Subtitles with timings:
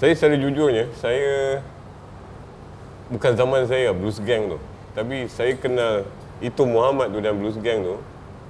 [0.00, 1.60] Saya secara jujurnya, saya
[3.12, 4.56] bukan zaman saya Blues Gang tu.
[4.96, 6.08] Tapi saya kenal
[6.40, 8.00] itu Muhammad tu dan Blues Gang tu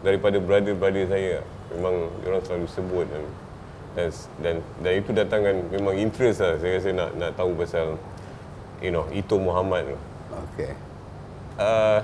[0.06, 1.42] daripada brother-brother saya.
[1.74, 3.22] Memang orang selalu sebut dan
[3.98, 7.98] dan dan, dan itu datangkan memang interest lah saya rasa nak nak tahu pasal
[8.78, 9.98] you know itu Muhammad tu.
[10.30, 10.70] Okey.
[11.58, 11.98] Uh,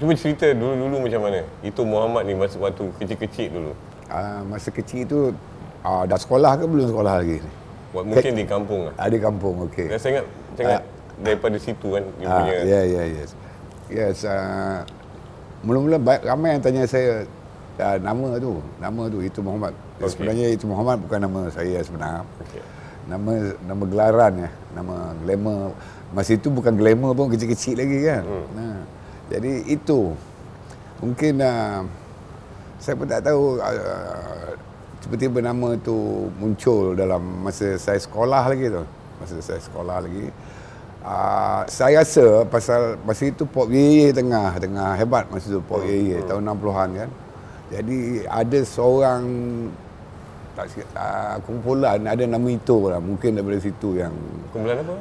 [0.00, 3.72] cuba cerita dulu-dulu macam mana itu Muhammad ni masa waktu kecil-kecil dulu.
[4.08, 5.36] Uh, masa kecil tu
[5.84, 7.52] uh, dah sekolah ke belum sekolah lagi ni?
[8.04, 8.94] Mungkin di kampung lah.
[9.00, 9.86] Ada kampung, okey.
[9.88, 10.82] Dan saya ingat, saya ingat
[11.16, 13.30] daripada situ kan dia Ah, punya ya, ya, yes.
[13.86, 14.82] Yes, uh,
[15.64, 17.24] mula-mula ramai yang tanya saya
[17.78, 19.72] uh, nama tu, nama tu itu Muhammad.
[20.02, 20.10] Okey.
[20.12, 22.26] Sebenarnya itu Muhammad bukan nama saya sebenar.
[22.44, 22.60] Okey.
[23.06, 25.72] Nama nama gelaran ya, nama glamour.
[26.10, 28.22] Masa itu bukan glamour pun kecil-kecil lagi kan.
[28.26, 28.46] Hmm.
[28.58, 28.76] Nah,
[29.30, 30.12] jadi itu
[30.98, 31.86] mungkin uh,
[32.82, 34.45] saya pun tak tahu uh,
[35.06, 38.82] tiba-tiba nama tu muncul dalam masa saya sekolah lagi tu.
[39.22, 40.26] Masa saya sekolah lagi.
[41.06, 46.26] Uh, saya rasa pasal masa itu Pop Yeye tengah tengah hebat masa itu Pop Yeye
[46.26, 47.10] tahun 60-an kan.
[47.70, 49.22] Jadi ada seorang
[50.58, 54.16] tak sikit, uh, kumpulan ada nama itu lah mungkin daripada situ yang
[54.56, 54.94] kumpulan apa?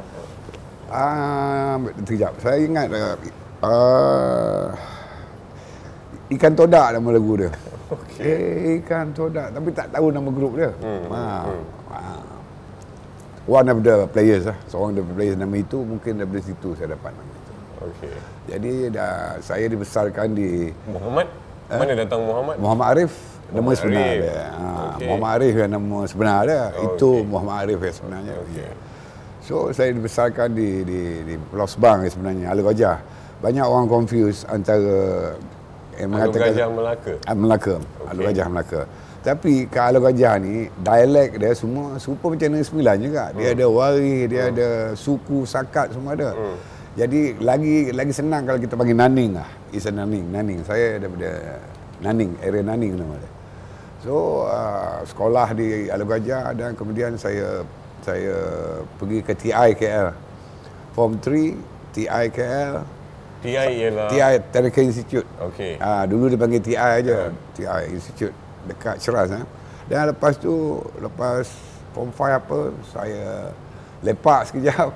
[0.92, 3.16] ah uh, sekejap saya ingat uh,
[3.64, 4.68] uh,
[6.36, 7.50] ikan todak nama lagu dia
[7.86, 8.20] Okey.
[8.20, 8.46] eh,
[8.82, 11.64] ikan todak tapi tak tahu nama grup dia Hmm, ha, hmm.
[11.88, 12.00] ha.
[13.46, 17.14] one of the players lah seorang daripada players nama itu mungkin daripada situ saya dapat
[17.14, 17.54] nama itu
[17.86, 18.16] Okey.
[18.48, 21.28] jadi dah saya dibesarkan di Muhammad?
[21.66, 22.56] Mana datang Muhammad?
[22.58, 23.14] Muhammad Arif
[23.46, 24.22] nama Muhammad sebenar Arif.
[24.22, 24.42] dia.
[24.48, 25.06] Ha, Okey.
[25.06, 26.64] Muhammad Arif yang nama sebenar dia.
[26.72, 27.10] Oh, Itu.
[27.24, 28.34] Muhammad Arif yang sebenarnya.
[28.38, 28.58] Okey.
[28.60, 28.72] Ya.
[29.42, 32.98] So saya dibesarkan di di di Pulau Sebang sebenarnya Alur Gajah.
[33.42, 35.34] Banyak orang confuse antara
[36.00, 37.14] yang Alur Gajah Melaka.
[37.26, 37.76] Ah, Melaka.
[37.80, 38.10] Okey.
[38.12, 38.82] Alur Gajah Melaka.
[39.26, 43.24] Tapi ke Alur Gajah ni dialek dia semua serupa macam Negeri Sembilan juga.
[43.34, 46.32] Dia ada waris, dia ada suku, sakat semua ada.
[46.36, 46.58] Hmm.
[46.96, 49.50] Jadi lagi lagi senang kalau kita panggil Naning lah.
[49.74, 50.62] Is a Naning, Naning.
[50.64, 51.60] Saya daripada
[52.00, 53.32] Naning, area Naning nama dia.
[54.06, 57.66] So uh, sekolah di Alur Gajah dan kemudian saya
[58.06, 58.38] saya
[59.02, 60.14] pergi ke TI KL.
[60.96, 62.84] Form 3 TI KL,
[63.46, 64.10] TI ialah...
[64.10, 65.28] TI Technical Institute.
[65.52, 65.74] Okey.
[65.78, 68.36] Ah dulu dia panggil TI aja, TI Institute
[68.66, 69.46] dekat Ceras eh.
[69.86, 71.46] Dan lepas tu lepas
[71.94, 73.54] form 5 apa saya
[74.02, 74.90] lepak sekejap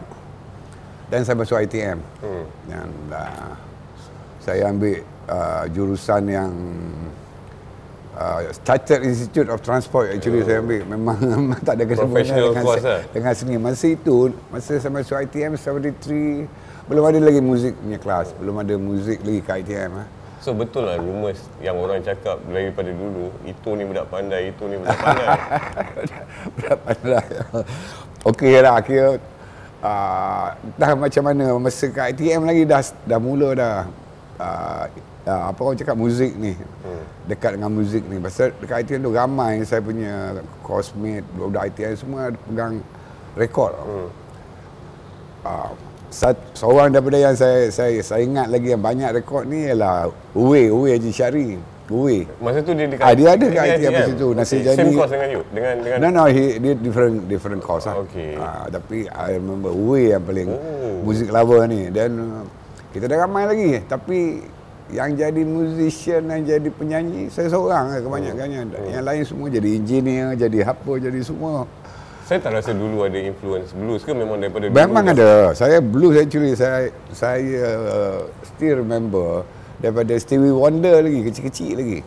[1.13, 2.01] dan saya masuk ITM.
[2.21, 2.45] Hmm.
[2.65, 3.53] Dan uh,
[4.41, 6.51] saya ambil uh, jurusan yang
[8.17, 11.17] uh, Chartered Institute of Transport actually saya ambil memang,
[11.67, 13.01] tak ada Professional dengan, lah.
[13.13, 13.55] dengan seni.
[13.61, 18.75] Masa itu masa saya masuk ITM 73 belum ada lagi muzik punya kelas, belum ada
[18.81, 20.07] muzik lagi kat ITM eh.
[20.41, 24.81] So betul lah rumours yang orang cakap daripada dulu, itu ni budak pandai, itu ni
[24.81, 25.28] budak pandai.
[26.57, 27.25] Berapa lah.
[28.25, 29.22] Okey lah kira
[29.83, 30.47] uh,
[30.79, 33.75] dah macam mana masa kat ITM lagi dah dah mula dah
[34.39, 34.83] uh,
[35.28, 37.03] uh, apa orang cakap muzik ni hmm.
[37.31, 42.31] dekat dengan muzik ni pasal dekat ITM tu ramai saya punya coursemate budak ITM semua
[42.33, 42.83] pegang
[43.39, 44.09] rekod hmm.
[45.47, 45.72] uh,
[46.09, 50.68] sat, seorang daripada yang saya saya saya ingat lagi yang banyak rekod ni ialah Uwe
[50.68, 51.50] Uwe Haji Syari
[51.88, 54.08] Uwe Masa tu dia dekat Ah, dia ada kat dia ITM ITM.
[54.08, 54.28] situ.
[54.31, 55.42] Nasib Okey, jadi- Same course dengan you?
[55.50, 55.97] Dengan, dengan...
[56.00, 57.97] No no he dia different different course lah.
[58.00, 58.34] Okey.
[58.35, 61.02] Ah, tapi I remember Uwe yang paling Oh.
[61.02, 62.14] music lover ni dan
[62.90, 64.41] kita dah ramai lagi tapi
[64.90, 68.62] yang jadi musician yang jadi penyanyi saya seorang lah kebanyakannya.
[68.72, 68.90] Oh.
[68.90, 71.70] Yang lain semua jadi engineer, jadi apa, jadi semua.
[72.29, 75.17] Saya tak rasa dulu ada influence blues ke memang daripada Memang dulu?
[75.17, 75.31] ada.
[75.58, 79.41] Saya blues actually saya saya uh, still remember
[79.81, 81.99] daripada Stevie Wonder lagi kecil-kecil lagi.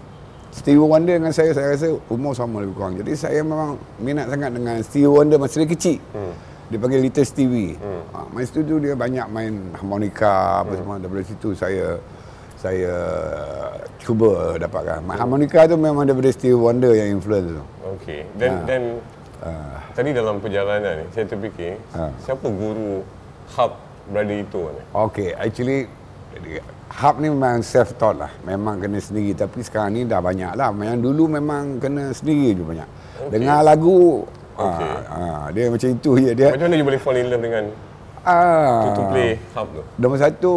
[0.55, 2.95] Stevie Wonder dengan saya saya rasa umur sama lebih kurang.
[3.03, 5.99] Jadi saya memang minat sangat dengan Stevie Wonder masa dia kecil.
[6.15, 6.35] Hmm.
[6.71, 7.75] Dia panggil Little Stevie.
[7.83, 8.03] Hmm.
[8.15, 10.79] Ha, masa tu tu dia banyak main harmonika apa hmm.
[10.79, 11.99] semua daripada situ saya
[12.63, 12.95] saya
[13.99, 15.03] cuba dapatkan.
[15.03, 15.19] Hmm.
[15.19, 17.65] Harmonika tu memang daripada Stevie Wonder yang influence tu.
[17.99, 18.23] Okey.
[18.39, 18.63] Dan Ah.
[18.71, 18.83] dan
[19.43, 22.15] Uh, tadi dalam perjalanan ni saya terfikir Ah.
[22.23, 23.03] siapa guru
[23.59, 23.73] hub
[24.07, 24.83] brother itu ni?
[24.95, 25.91] Okay, actually
[26.93, 28.33] Hub ni memang self taught lah.
[28.45, 29.33] Memang kena sendiri.
[29.33, 30.69] Tapi sekarang ni dah banyak lah.
[30.73, 32.89] Yang dulu memang kena sendiri je banyak.
[32.89, 33.29] Okay.
[33.33, 34.29] Dengar lagu,
[34.61, 36.53] ah, ah, dia macam itu je dia.
[36.53, 37.65] Macam mana you boleh fall in love dengan
[38.23, 39.83] Ah, to, to play hub tu?
[39.99, 40.53] Nombor satu,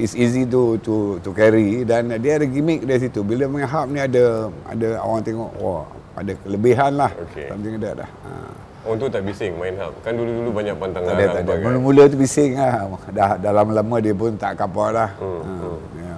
[0.00, 3.20] is easy to to to carry dan dia ada gimmick dari situ.
[3.20, 5.84] Bila main hub ni ada ada orang tengok, wah
[6.20, 7.10] ada kelebihan lah.
[7.18, 7.48] Okey.
[7.48, 8.10] Something like that dah.
[8.22, 8.52] Ah.
[8.80, 9.92] Oh tu tak bising main hub.
[10.00, 11.50] Kan dulu-dulu banyak pantang Tak ada, tak ada.
[11.52, 11.64] bagai.
[11.66, 12.72] Mula-mula tu bising lah.
[13.10, 15.10] Dah, dah lama-lama dia pun tak kapal dah.
[15.16, 15.78] Hmm, Ah, hmm.
[15.98, 16.14] ya.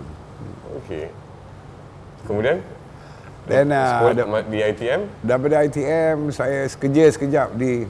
[0.76, 1.04] Okey.
[2.22, 2.56] Kemudian
[3.42, 5.00] Then uh, ada, di ITM?
[5.18, 7.82] daripada ITM saya sekerja sekejap di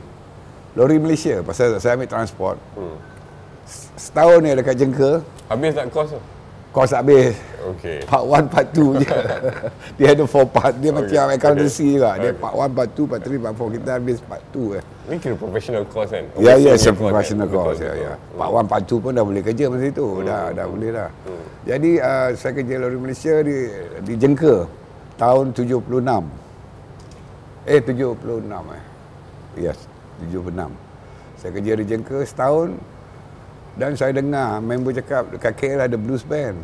[0.72, 2.56] lori Malaysia pasal saya ambil transport.
[2.72, 2.96] Hmm.
[3.94, 6.20] Setahun ni dekat Jengka, Habis tak kos tu?
[6.72, 7.36] Kos habis.
[7.62, 8.02] Okey.
[8.08, 9.10] Part 1, part 2 je.
[10.00, 10.74] dia ada 4 part.
[10.80, 10.98] Dia Okay.
[10.98, 11.94] macam accountancy Okay.
[11.94, 12.10] juga.
[12.18, 12.40] Dia Okay.
[12.40, 13.68] part 1, part 2, part 3, part 4.
[13.70, 14.82] Kita habis part 2 eh.
[15.02, 16.24] Ni kira professional course kan?
[16.34, 17.54] Ya, ya, Professional saya course, professional kan?
[17.54, 17.78] course.
[17.78, 18.08] Betul, Ya, betul.
[18.08, 18.14] ya.
[18.34, 20.06] Part 1, part 2 pun dah boleh kerja masa itu.
[20.24, 21.08] Dah, dah boleh dah.
[21.62, 23.56] Jadi, uh, saya kerja lori Malaysia di,
[24.02, 24.56] di Jengka.
[25.14, 26.24] Tahun 76.
[27.62, 28.82] Eh, 76 eh.
[29.54, 29.78] Yes,
[30.18, 30.72] 76.
[31.38, 32.74] Saya kerja di Jengka setahun.
[33.72, 36.60] Dan saya dengar member cakap dekat KL ada blues band.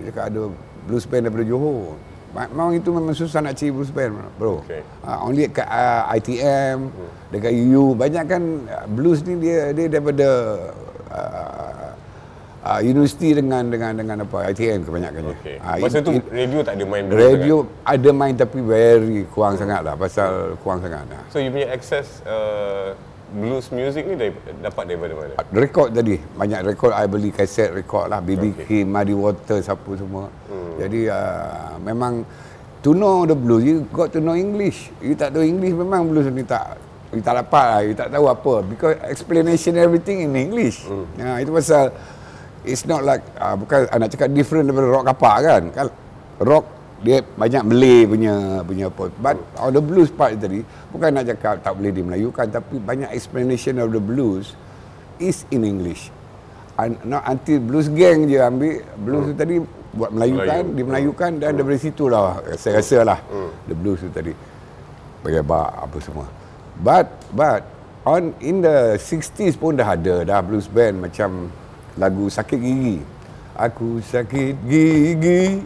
[0.00, 0.42] Dia cakap ada
[0.88, 1.96] blues band daripada Johor.
[2.32, 4.60] Ma- Memang itu memang susah nak cari blues band bro.
[4.64, 4.80] Okay.
[5.04, 7.10] Uh, only kat uh, ITM, hmm.
[7.32, 7.84] dekat UU.
[7.96, 10.28] Banyak kan uh, blues ni dia dia daripada
[11.12, 11.88] uh,
[12.66, 15.32] uh, universiti dengan dengan dengan apa ITM kebanyakannya.
[15.38, 15.56] Okey.
[15.62, 19.54] Ah, Masa in- tu radio tak ada main blues radio ada main tapi very kurang
[19.56, 21.22] sangat lah pasal kurang sangat lah.
[21.22, 21.32] sangat.
[21.32, 22.92] So you punya access uh,
[23.34, 24.30] blues music ni dari,
[24.62, 25.34] dapat daripada mana?
[25.50, 28.64] Rekod tadi banyak rekod I beli kaset rekod lah BB Okay.
[28.82, 30.30] King, Muddy Water siapa semua.
[30.46, 30.78] Hmm.
[30.78, 32.22] Jadi uh, memang
[32.86, 34.94] to know the blues you got to know English.
[35.02, 36.78] You tak tahu English memang blues ni tak
[37.10, 40.86] you tak dapat lah, you tak tahu apa because explanation everything in English.
[40.86, 41.06] Hmm.
[41.18, 41.90] Ya, itu pasal
[42.62, 45.62] it's not like uh, bukan uh, cakap different daripada rock kapak kan.
[45.74, 45.86] Kan
[46.42, 46.75] rock
[47.06, 48.34] dia banyak Malay punya
[48.66, 49.04] punya apa.
[49.22, 53.78] But on the blues part tadi bukan nak cakap tak boleh dimelayukan tapi banyak explanation
[53.78, 54.58] of the blues
[55.22, 56.10] is in English.
[56.74, 59.56] Un, not until blues gang je ambil blues tu tadi
[59.96, 60.76] buat melayukan, Melayu.
[60.76, 63.18] dimelayukan dan daripada situ lah saya rasa lah
[63.64, 64.34] the blues tu tadi
[65.22, 66.26] pakai bak apa semua.
[66.82, 67.64] But but
[68.04, 71.54] on in the 60s pun dah ada dah blues band macam
[71.96, 72.98] lagu sakit gigi.
[73.56, 75.64] Aku sakit gigi.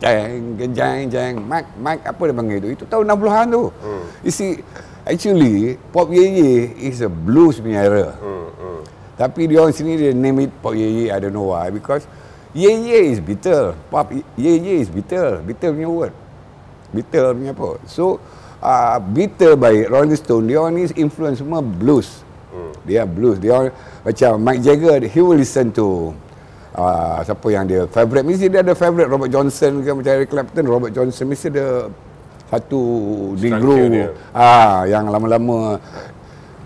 [0.00, 2.68] Jeng jeng jeng mak mak apa dia panggil tu?
[2.72, 3.64] Itu tahun 60-an tu.
[3.84, 4.04] Hmm.
[4.24, 4.64] You see
[5.04, 6.52] actually pop ye ye
[6.88, 8.16] is a blues punya era.
[8.16, 8.80] Hmm, hmm.
[9.20, 12.08] Tapi dia orang sini dia name it pop ye ye I don't know why because
[12.56, 13.76] ye ye is bitter.
[13.92, 14.08] Pop
[14.40, 15.44] ye ye is bitter.
[15.44, 16.16] Bitter punya word.
[16.96, 17.76] Bitter punya apa.
[17.84, 18.24] So
[18.64, 22.24] uh, bitter by Rolling Stone dia orang ni influence semua blues.
[22.48, 22.72] Hmm.
[22.88, 23.36] Dia blues.
[23.36, 26.16] Dia orang macam Mike Jagger he will listen to
[26.80, 28.24] uh, siapa yang dia favorite?
[28.24, 31.92] Mesti dia ada favorite Robert Johnson ke macam Eric Clapton Robert Johnson mesti ada
[32.50, 32.82] satu
[33.38, 33.76] negro
[34.32, 35.78] ah yang lama-lama.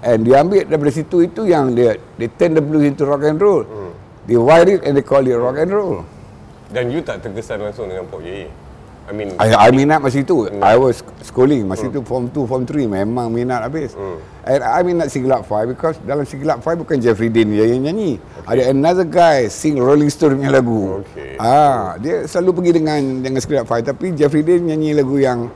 [0.05, 3.40] And dia ambil daripada situ itu yang dia they turn the blues into rock and
[3.40, 3.64] roll.
[3.64, 3.93] Hmm.
[4.28, 6.05] they wire it and they call it rock and roll.
[6.72, 8.49] Dan you tak terkesan langsung dengan Pop Ye Ye?
[9.05, 10.49] I mean, I, I minat masa itu.
[10.64, 11.69] I was schooling.
[11.69, 13.93] Masa itu form 2 form 3 memang minat habis
[14.44, 18.21] and I minat Siglap 5 because dalam Siglap 5 bukan Jeffrey Dean je yang nyanyi.
[18.45, 21.00] Ada another guy sing Rolling Stone punya lagu.
[21.00, 21.37] Okay.
[21.37, 25.49] ah dia selalu pergi dengan dengan Siglap 5 tapi Jeffrey Dean nyanyi lagu yang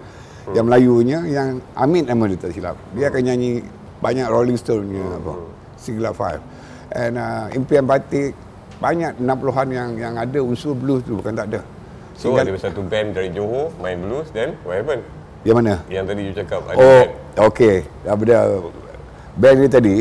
[0.56, 2.76] yang Melayunya yang Amin nama dia tak silap.
[2.96, 3.60] Dia akan nyanyi
[4.00, 5.32] banyak Rolling Stone punya apa
[5.76, 8.32] Siglap 5 and uh, impian batik
[8.78, 11.60] banyak 60-an yang yang ada unsur blues tu bukan tak ada.
[12.16, 15.04] So Tinggal- ada satu band dari Johor main blues, then what happened?
[15.46, 15.78] yang mana?
[15.86, 17.10] Yang tadi you cakap ada Oh, band.
[17.46, 17.76] okey.
[18.02, 18.36] Daripada
[19.38, 19.96] band dia tadi,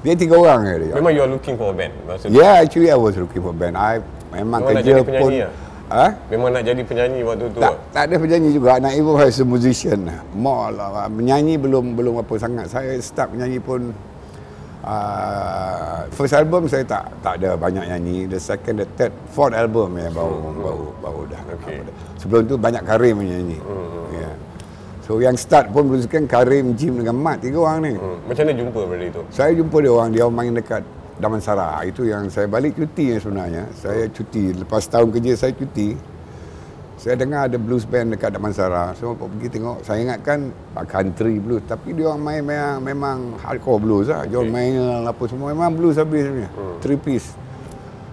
[0.00, 0.92] dia tiga orang je dia.
[0.96, 1.92] Memang you are looking for a band?
[2.04, 3.76] Maksud Yeah, actually I was looking for band.
[3.76, 4.00] I
[4.32, 5.30] memang Memang nak kerja jadi pun.
[5.32, 5.52] lah?
[5.86, 6.06] Ha?
[6.26, 8.02] Memang nak jadi penyanyi waktu tu Tak, tak.
[8.10, 8.74] ada penyanyi juga.
[8.76, 10.00] Nak evolve as a musician.
[10.32, 11.06] More lah.
[11.06, 12.66] Menyanyi belum belum apa sangat.
[12.66, 13.94] Saya start menyanyi pun
[14.82, 18.26] uh, first album saya tak tak ada banyak nyanyi.
[18.26, 21.42] The second, the third, fourth album yang baru Hmm, baru baru dah.
[21.54, 21.78] Okay.
[22.18, 23.58] Sebelum tu banyak Karim menyanyi.
[23.58, 24.34] Hmm, Yeah.
[25.06, 27.94] So yang start pun blueskan Karim, Jim dengan Mat tiga orang ni.
[27.94, 28.18] Hmm.
[28.26, 29.22] Macam mana jumpa benda itu?
[29.30, 30.82] Saya jumpa dia orang, dia orang main dekat
[31.22, 31.78] Damansara.
[31.86, 33.70] Itu yang saya balik cuti yang sebenarnya.
[33.78, 35.94] Saya cuti, lepas tahun kerja saya cuti.
[36.98, 38.98] Saya dengar ada blues band dekat Damansara.
[38.98, 41.62] So pergi tengok, saya ingatkan ah, country blues.
[41.70, 44.26] Tapi dia orang main memang, memang hardcore blues lah.
[44.26, 44.74] John Okay.
[44.74, 45.54] Mayer apa semua.
[45.54, 46.50] Memang blues habis sebenarnya.
[46.82, 47.30] Three piece.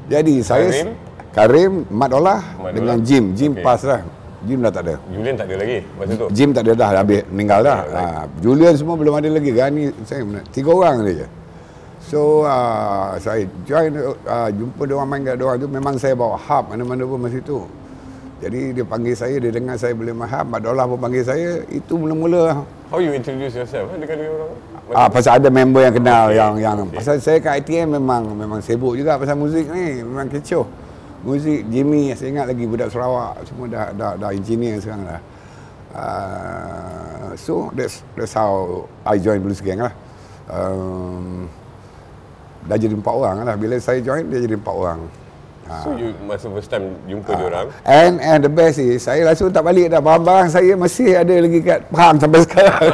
[0.06, 0.70] Jadi saya...
[0.70, 0.90] Karim?
[1.34, 3.02] Karim, Mat Olah dengan.
[3.02, 3.34] Jim.
[3.34, 3.66] Jim Okay.
[3.66, 4.06] pas lah.
[4.44, 4.96] Jim dah tak ada.
[5.08, 6.28] Julian tak ada lagi masa tu.
[6.36, 7.80] Jim tak ada dah habis meninggal dah.
[7.80, 8.16] Yeah, right.
[8.16, 9.50] Ha, Julian semua belum ada lagi.
[9.56, 10.42] Gani saya mana?
[10.52, 11.28] Tiga orang je.
[12.04, 13.96] So uh, saya join
[14.28, 17.20] uh, jumpa dia orang main kat dia orang tu memang saya bawa harp mana-mana pun
[17.24, 17.64] masa tu.
[18.44, 21.64] Jadi dia panggil saya, dia dengar saya boleh main harp, Mak Dolah pun panggil saya.
[21.72, 24.52] Itu mula-mula How you introduce yourself eh, dengan dia orang?
[24.92, 27.00] Ah pasal ada member yang kenal Okay, yang yang okay.
[27.00, 30.68] pasal saya kat ITM memang memang sibuk juga pasal muzik ni, memang kecoh.
[31.24, 35.22] Muzik Jimmy saya ingat lagi budak Sarawak semua dah dah dah engineer sekarang dah.
[35.94, 39.96] Uh, so that's that's how I join Blues Gang lah.
[40.52, 41.48] Um,
[42.68, 43.56] dah jadi empat orang lah.
[43.56, 45.00] Bila saya join dia jadi empat orang.
[45.64, 47.68] So you masa first time jumpa dia orang.
[47.88, 50.04] And and the best is saya langsung tak balik dah.
[50.04, 52.94] Barang-barang saya masih ada lagi kat Pahang sampai sekarang.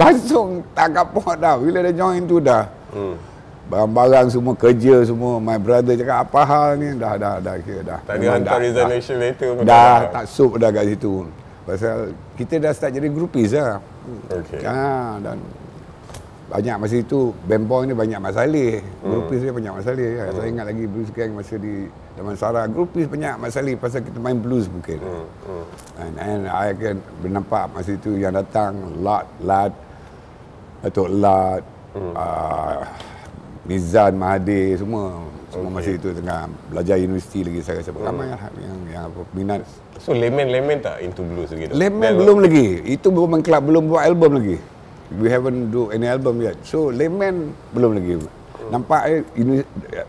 [0.00, 1.60] langsung tak kapok dah.
[1.60, 2.64] Bila dah join tu dah.
[2.88, 3.33] Hmm.
[3.64, 7.98] Barang-barang semua kerja semua my brother cakap apa hal ni dah dah dah kira dah.
[8.04, 9.72] Tak ada hantar dah- resignation letter pun Dah,
[10.04, 11.24] dah tak sup dah kat situ.
[11.64, 11.96] Pasal
[12.36, 13.80] kita dah start jadi groupies lah.
[14.28, 14.60] Okey.
[14.68, 15.40] Ha, dan
[16.44, 18.84] banyak masa itu band boy ni banyak masalah.
[19.00, 20.04] Groupies dia banyak masalah.
[20.04, 20.24] Ya.
[20.28, 22.68] Saya ingat lagi blues gang masa di Damansara.
[22.68, 25.00] Groupies banyak masalah pasal kita main blues mungkin.
[25.96, 29.72] And, and I can bernampak masa itu yang datang Lot, Lad,
[30.84, 31.64] Datuk Lad,
[31.96, 32.84] uh,
[33.64, 38.78] Mizan, Mahathir semua semua masa itu tengah belajar universiti lagi saya rasa ramai lah yang
[38.92, 39.60] yang apa, minat
[40.02, 41.74] So lemon-lemon tak into blues lagi tu?
[41.78, 42.66] Lemon Then- belum lagi.
[42.84, 44.58] Itu Woman Club belum buat album lagi.
[45.14, 46.58] We haven't do any album yet.
[46.66, 48.20] So Lemon belum lagi.
[48.68, 49.62] Nampak eh, ini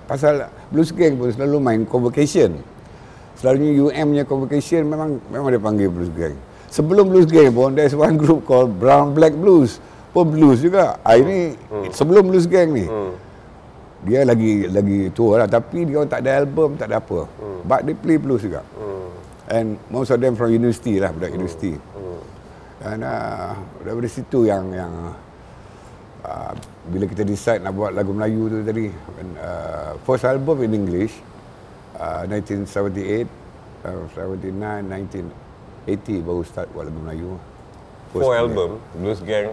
[0.09, 2.59] pasal Blues Gang pun selalu main convocation.
[3.39, 6.35] Selalunya UM punya convocation memang memang dia panggil Blues Gang.
[6.67, 9.77] Sebelum Blues Gang pun there's one group called Brown Black Blues.
[10.15, 10.95] Pun blues juga.
[11.03, 11.59] Ah, ini
[11.91, 12.87] sebelum Blues Gang ni.
[14.05, 17.19] Dia lagi lagi tua lah tapi dia orang tak ada album, tak ada apa.
[17.65, 18.61] But they play blues juga.
[19.45, 21.73] And most of them from university lah, budak universiti.
[22.81, 24.93] Dan uh, daripada situ yang yang
[26.21, 26.53] uh,
[26.85, 31.13] bila kita decide nak buat lagu Melayu tu tadi, and, uh, first album in English,
[31.97, 33.25] uh, 1978,
[33.89, 34.85] uh, 79,
[35.89, 37.33] 1980 baru start buat lagu Melayu.
[38.23, 39.51] Four album, Blues Gang,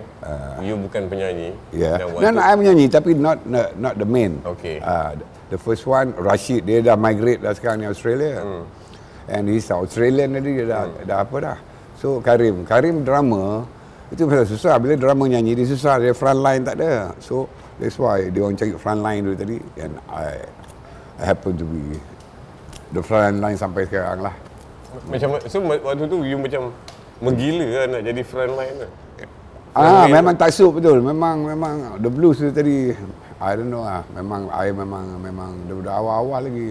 [0.63, 1.51] you bukan penyanyi.
[1.75, 1.99] Yeah.
[1.99, 4.39] Dan No, no, I menyanyi tapi not not, not the main.
[4.57, 4.79] Okay.
[4.79, 5.19] Uh,
[5.51, 8.39] the first one Rashid dia dah migrate dah sekarang ni Australia.
[8.39, 8.65] Hmm.
[9.27, 11.03] And he's Australian tadi dia dah, Hmm.
[11.07, 11.59] dah apa dah.
[11.99, 13.67] So Karim, Karim drama
[14.13, 17.17] itu pasal susah bila drama nyanyi dia susah dia front line tak ada.
[17.19, 17.49] So
[17.83, 20.39] that's why dia orang cari front line dulu tadi and I
[21.19, 21.99] I happen to be
[22.93, 24.35] the front line sampai sekarang lah.
[25.09, 26.69] Macam so waktu tu you macam
[27.23, 28.91] menggila lah nak jadi frontline lah.
[29.73, 30.13] Ah, Front line.
[30.13, 30.99] memang tak sup betul.
[31.01, 32.93] Memang memang the blues tu tadi
[33.41, 34.05] I don't know lah.
[34.13, 36.71] Memang I memang memang daripada awal-awal lagi.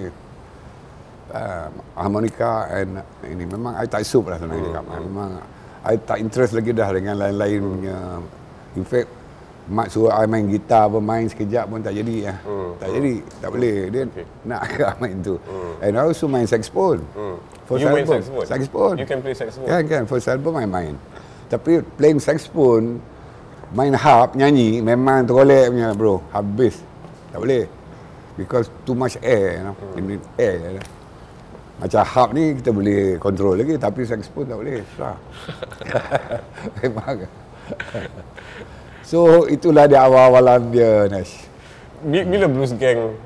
[1.31, 5.07] Uh, harmonika and ini memang I tak sup lah sebenarnya hmm.
[5.07, 5.29] Memang
[5.87, 7.97] I tak interest lagi dah dengan lain-lain punya.
[8.75, 9.07] In fact,
[9.71, 12.35] mak suruh I main gitar apa main sekejap pun tak jadi ya.
[12.43, 12.75] Hmm.
[12.75, 13.77] Tak jadi, tak boleh.
[13.87, 14.25] Dia Okay.
[14.43, 14.61] nak
[15.01, 15.35] main tu.
[15.79, 16.99] And I also main saxophone.
[17.15, 17.39] Hmm.
[17.65, 18.45] First you main album, saxophone?
[18.51, 18.95] Saxophone.
[18.99, 19.67] You can play saxophone?
[19.71, 20.99] Kan kan first album I main.
[21.47, 22.99] Tapi playing saxophone
[23.71, 26.19] main harp nyanyi memang terolek punya bro.
[26.35, 26.83] Habis.
[27.31, 27.63] Tak boleh.
[28.35, 29.75] Because too much air you know.
[29.95, 30.59] You need air.
[30.59, 30.87] you know.
[31.79, 34.83] Macam harp ni kita boleh control lagi tapi saxophone tak boleh.
[34.83, 35.15] Susah.
[36.83, 37.17] memang.
[39.11, 41.43] So itulah dia awal-awalan dia Nash.
[41.99, 43.19] Bi- Bila Blues Gang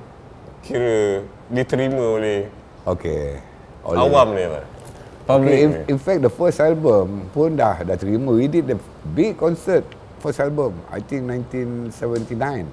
[0.65, 2.49] kira diterima oleh
[2.89, 3.37] Okay.
[3.85, 4.65] awam ni lah.
[5.25, 8.29] Public Okay, in, in fact the first album pun dah dah terima.
[8.29, 8.77] We did the
[9.13, 9.85] big concert
[10.17, 10.73] first album.
[10.89, 12.65] I think 1979.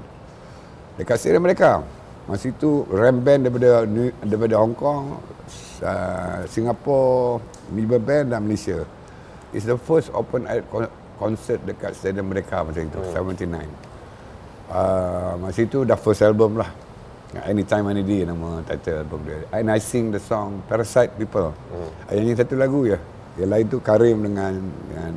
[0.97, 1.85] Dekat stadium mereka.
[2.25, 5.21] Masa itu ram band daripada New- daripada Hong Kong,
[5.83, 8.85] uh, Singapore, Melbourne band dan Malaysia.
[9.53, 10.65] It's the first open air
[11.23, 13.47] concert dekat stadium mereka masa itu, 79.
[14.67, 16.67] Uh, masa itu dah first album lah.
[17.47, 19.41] Anytime Any Day nama title album dia.
[19.55, 21.57] And I sing the song Parasite People.
[21.73, 21.89] Hmm.
[22.13, 23.01] I nyanyi satu lagu ya.
[23.41, 24.53] Yang lain tu Karim dengan
[24.93, 25.13] dengan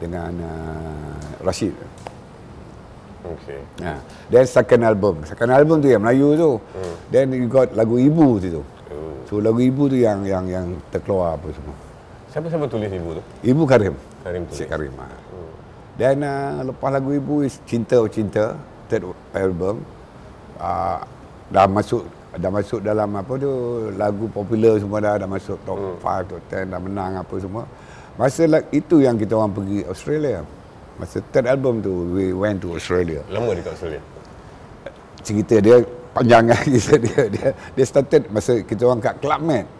[0.00, 1.76] dengan uh, Rashid.
[3.22, 3.60] Okay.
[3.84, 4.00] Ha.
[4.32, 5.28] Then second album.
[5.28, 6.50] Second album tu yang Melayu tu.
[6.56, 6.94] Hmm.
[7.12, 8.64] Then you got lagu Ibu tu.
[8.88, 9.20] Oh.
[9.28, 11.76] So lagu Ibu tu yang yang yang terkeluar apa semua.
[12.32, 13.22] Siapa-siapa tulis ibu tu?
[13.44, 13.92] Ibu Karim.
[14.24, 14.56] Karim tulis.
[14.56, 14.96] Cik Karim.
[14.96, 15.21] Ha.
[16.02, 18.58] Dan uh, lepas lagu Ibu is Cinta Oh Cinta,
[18.90, 19.06] third
[19.38, 19.86] album.
[20.58, 20.98] Uh,
[21.46, 22.02] dah masuk
[22.34, 23.52] dah masuk dalam apa tu
[23.94, 27.70] lagu popular semua dah dah masuk top 5 top 10 dah menang apa semua.
[28.18, 30.42] Masa la- itu yang kita orang pergi Australia.
[30.98, 33.22] Masa third album tu we went to Australia.
[33.30, 34.02] Lama dekat Australia.
[35.22, 35.86] Cerita dia
[36.18, 39.70] panjang kan kisah dia dia dia started masa kita orang kat Club Med.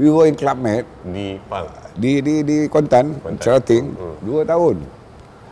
[0.00, 1.68] We were in Club Med Di Pal.
[2.00, 3.44] di di di Kuantan, Kuantan.
[3.44, 3.84] Cerating,
[4.24, 4.95] dua tahun.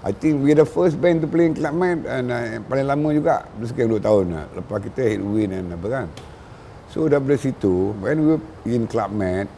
[0.05, 3.09] I think we the first band to play in Club Med and uh, paling lama
[3.17, 4.45] juga sekitar dua tahun lah.
[4.53, 6.07] Lepas kita hit win and apa kan.
[6.93, 9.49] So daripada situ, when we were in Club Med,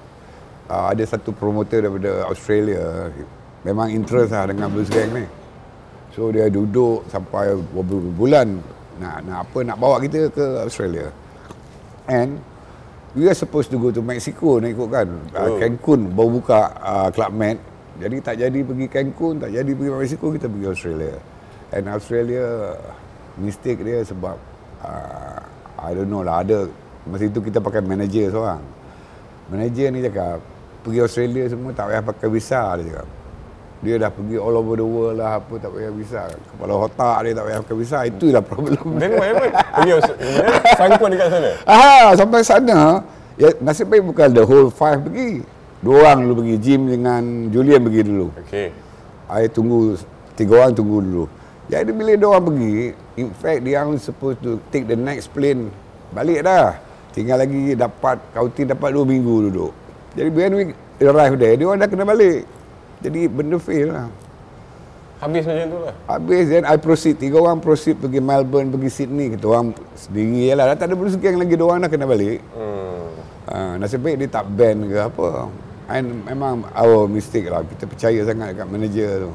[0.71, 3.11] uh, ada satu promoter daripada Australia,
[3.67, 5.27] memang interest lah dengan blues gang ni.
[6.15, 8.63] So dia duduk sampai beberapa bulan
[9.03, 11.11] nak nak apa nak bawa kita ke Australia.
[12.07, 12.39] And
[13.19, 15.11] we are supposed to go to Mexico nak ikut kan.
[15.35, 15.59] Uh, Oh.
[15.59, 17.59] Cancun baru buka uh, Club Med.
[17.97, 21.17] Jadi tak jadi pergi Cancun, tak jadi pergi Mexico, kita pergi Australia.
[21.73, 22.77] And Australia
[23.37, 24.37] mistake dia sebab
[24.85, 25.41] uh,
[25.77, 26.69] I don't know lah ada
[27.05, 28.63] masa itu kita pakai manager seorang.
[29.53, 30.39] Manager ni cakap
[30.83, 33.09] pergi Australia semua tak payah pakai visa dia cakap.
[33.77, 36.23] Dia dah pergi all over the world lah apa tak payah visa.
[36.33, 37.99] Kepala otak dia tak payah pakai visa.
[38.09, 38.85] Itulah problem.
[38.97, 39.55] Then what happened?
[39.57, 40.47] Pergi Australia,
[40.81, 41.51] sangkut dekat sana.
[41.69, 42.79] Ah, sampai sana
[43.37, 45.45] ya nasib baik bukan the whole five pergi.
[45.85, 48.27] Dua orang dulu pergi Jim dengan Julian pergi dulu.
[48.47, 48.69] Okay.
[49.29, 49.99] I tunggu
[50.39, 51.25] tiga orang tunggu dulu.
[51.67, 52.75] Jadi bila dia orang pergi,
[53.19, 55.69] in fact dia orang supposed to take the next plane
[56.15, 56.79] balik dah.
[57.11, 59.73] Tinggal lagi dapat kauti dapat dua minggu duduk.
[60.17, 60.65] Jadi when we
[61.05, 62.49] arrive there, dia orang dah kena balik.
[63.05, 64.09] Jadi benda fail lah.
[65.17, 65.95] Habis macam tu lah.
[66.13, 67.17] Habis then I proceed.
[67.17, 69.33] Tiga orang proceed pergi Melbourne, pergi Sydney.
[69.33, 70.73] Kita orang sendiri lah.
[70.73, 71.57] Dah tak ada blues gang lagi.
[71.57, 72.45] Dua orang dah kena balik.
[72.53, 73.09] Hmm.
[73.47, 75.49] Uh, nasib baik dia tak ban ke apa.
[75.87, 77.63] And memang our mistake lah.
[77.63, 79.33] Kita percaya sangat dekat manager tu.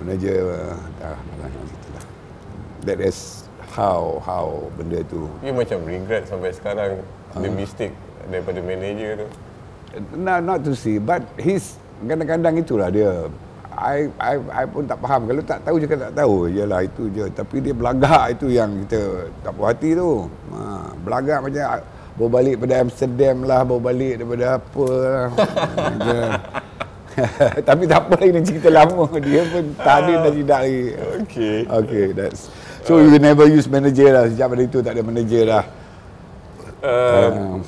[0.00, 2.04] Manager uh, dah malah macam tu lah.
[2.88, 3.44] That is
[3.76, 5.28] how how benda tu.
[5.44, 7.04] You macam regret sampai sekarang
[7.36, 7.44] Ah.
[7.44, 7.92] the mistake
[8.32, 9.28] daripada manager tu.
[10.16, 13.28] Not, not to see, but his kadang-kadang itulah dia.
[13.76, 15.28] I, I, I pun tak faham.
[15.28, 16.48] Kalau tak tahu cakap tak tahu.
[16.48, 17.28] Yalah itu je.
[17.28, 20.24] Tapi dia belagak itu yang kita tak puas hati tu.
[20.56, 20.60] Ha,
[21.04, 21.84] belagak macam
[22.16, 25.26] bawa balik pada Amsterdam lah, bawa balik daripada apa lah.
[27.68, 29.08] Tapi tak apa ini cerita lama.
[29.16, 30.84] Dia pun tak ada dah tidak lagi.
[31.24, 31.58] Okay.
[31.64, 32.52] Okay, that's
[32.84, 34.24] So you never use manager lah.
[34.30, 35.64] Sejak pada itu tak ada manager dah.
[36.84, 36.94] Uh,
[37.26, 37.58] Uh,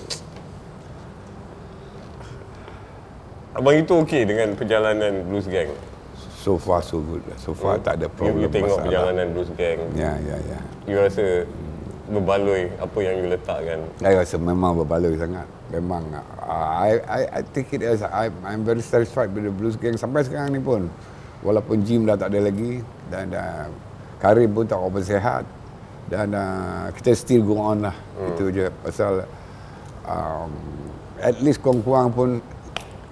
[3.57, 5.73] abang itu okey dengan perjalanan Blues Gang.
[6.38, 7.35] so far so good lah.
[7.42, 8.85] So far tak ada You, problem you tengok masalah.
[8.87, 9.81] perjalanan Blues Gang.
[9.99, 10.59] Ya, ya, ya.
[10.87, 11.49] You rasa
[12.09, 13.79] berbaloi apa yang you letakkan.
[14.01, 15.47] Saya rasa memang berbaloi sangat.
[15.68, 19.77] Memang uh, I, I I take it as I I'm very satisfied with the Blues
[19.77, 20.88] Gang sampai sekarang ni pun.
[21.44, 23.71] Walaupun Jim dah tak ada lagi dan uh,
[24.18, 25.44] Karim pun tak apa sihat
[26.09, 27.94] dan uh, kita still go on lah.
[28.16, 28.33] Hmm.
[28.35, 29.29] Itu je pasal
[30.09, 30.51] um,
[31.21, 32.40] at least kurang-kurang pun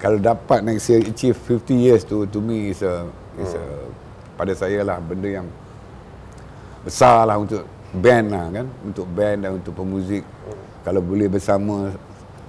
[0.01, 3.09] kalau dapat next year achieve 50 years tu to me is a
[3.41, 3.65] is a
[4.37, 5.49] pada saya lah benda yang
[6.85, 7.65] besar lah untuk
[7.99, 10.23] band lah kan untuk band dan untuk pemuzik.
[10.85, 11.91] Kalau boleh bersama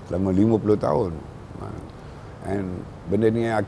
[0.07, 1.11] selama 50 tahun.
[2.47, 2.79] And
[3.11, 3.59] benda ni uh,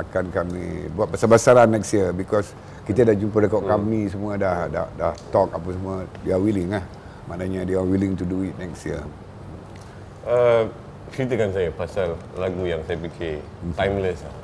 [0.00, 2.56] akan kami buat besar-besaran next year because
[2.88, 6.80] kita dah jumpa dekat kami semua dah, dah dah talk apa semua dia willing lah.
[7.28, 9.04] Maknanya dia willing to do it next year.
[10.24, 10.64] Uh,
[11.12, 13.44] ceritakan saya pasal lagu yang saya fikir
[13.76, 14.34] timeless lah.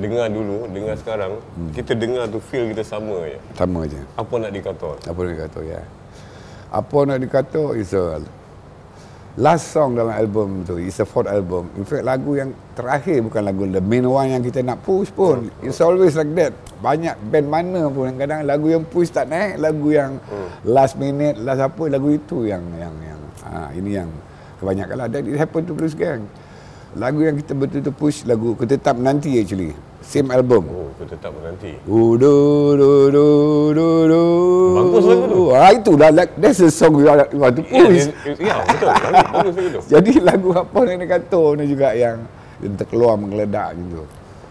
[0.00, 1.32] Dengar dulu, dengar sekarang,
[1.76, 3.40] kita dengar tu feel kita sama je.
[3.52, 4.00] sama je.
[4.16, 4.96] Apa nak dikata?
[4.96, 5.80] apa nak dikata ya
[6.68, 7.72] apa nak dikata?
[7.76, 8.20] Is a
[9.38, 10.76] last song dalam album tu.
[10.76, 11.72] Is a fourth album.
[11.78, 15.48] In fact lagu yang terakhir bukan lagu the main one yang kita nak push pun.
[15.64, 16.52] It's always like that.
[16.84, 20.20] Banyak band mana pun kadang lagu yang push tak naik lagu yang
[20.66, 24.08] last minute last apa lagu itu yang yang yang ha, ini yang
[24.60, 25.08] kebanyakan lah.
[25.08, 26.28] Dan it happen to Blues Gang.
[26.96, 29.72] Lagu yang kita betul-betul push lagu ketetap nanti actually
[30.08, 31.76] same album Oh, aku tetap menanti.
[31.84, 32.34] Du du
[32.80, 32.90] du
[33.76, 34.22] du du.
[34.72, 35.42] Bagus lagu tu.
[35.52, 38.06] Ah itu dah like, that's a song you want you to Ya, push.
[38.24, 38.88] ya, ya, betul.
[38.88, 39.80] Bagus, lagu tu.
[39.92, 42.16] Jadi lagu apa yang dia kata ni juga yang
[42.64, 44.02] yang terkeluar menggeledak gitu.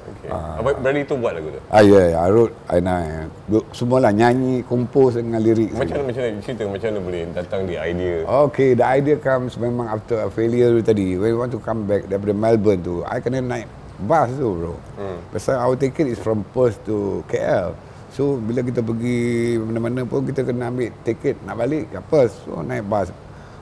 [0.08, 0.30] Okay.
[0.32, 1.60] Abang berani tu buat lagu tu?
[1.68, 3.60] Ah ya, yeah, I wrote, I know.
[3.74, 5.74] Semualah nyanyi, kompos dengan lirik.
[5.74, 8.24] Macam mana, macam mana cerita macam mana boleh datang di idea?
[8.48, 11.18] Okay, the idea comes memang after a failure tadi.
[11.18, 13.68] When we want to come back daripada Melbourne tu, I kena naik
[14.02, 14.76] bus tu bro.
[14.98, 15.20] Hmm.
[15.34, 17.74] Pasal our ticket is from Perth to KL.
[18.14, 22.34] So bila kita pergi mana-mana pun kita kena ambil tiket nak balik ke Perth.
[22.46, 23.10] So naik bus.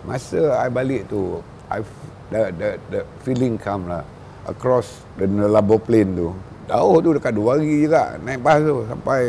[0.05, 1.81] Masa I balik tu, I
[2.29, 4.03] the, the, the feeling come lah
[4.45, 6.29] across the Nalabo Plain tu.
[6.65, 9.21] Jauh tu dekat dua hari juga naik bus tu sampai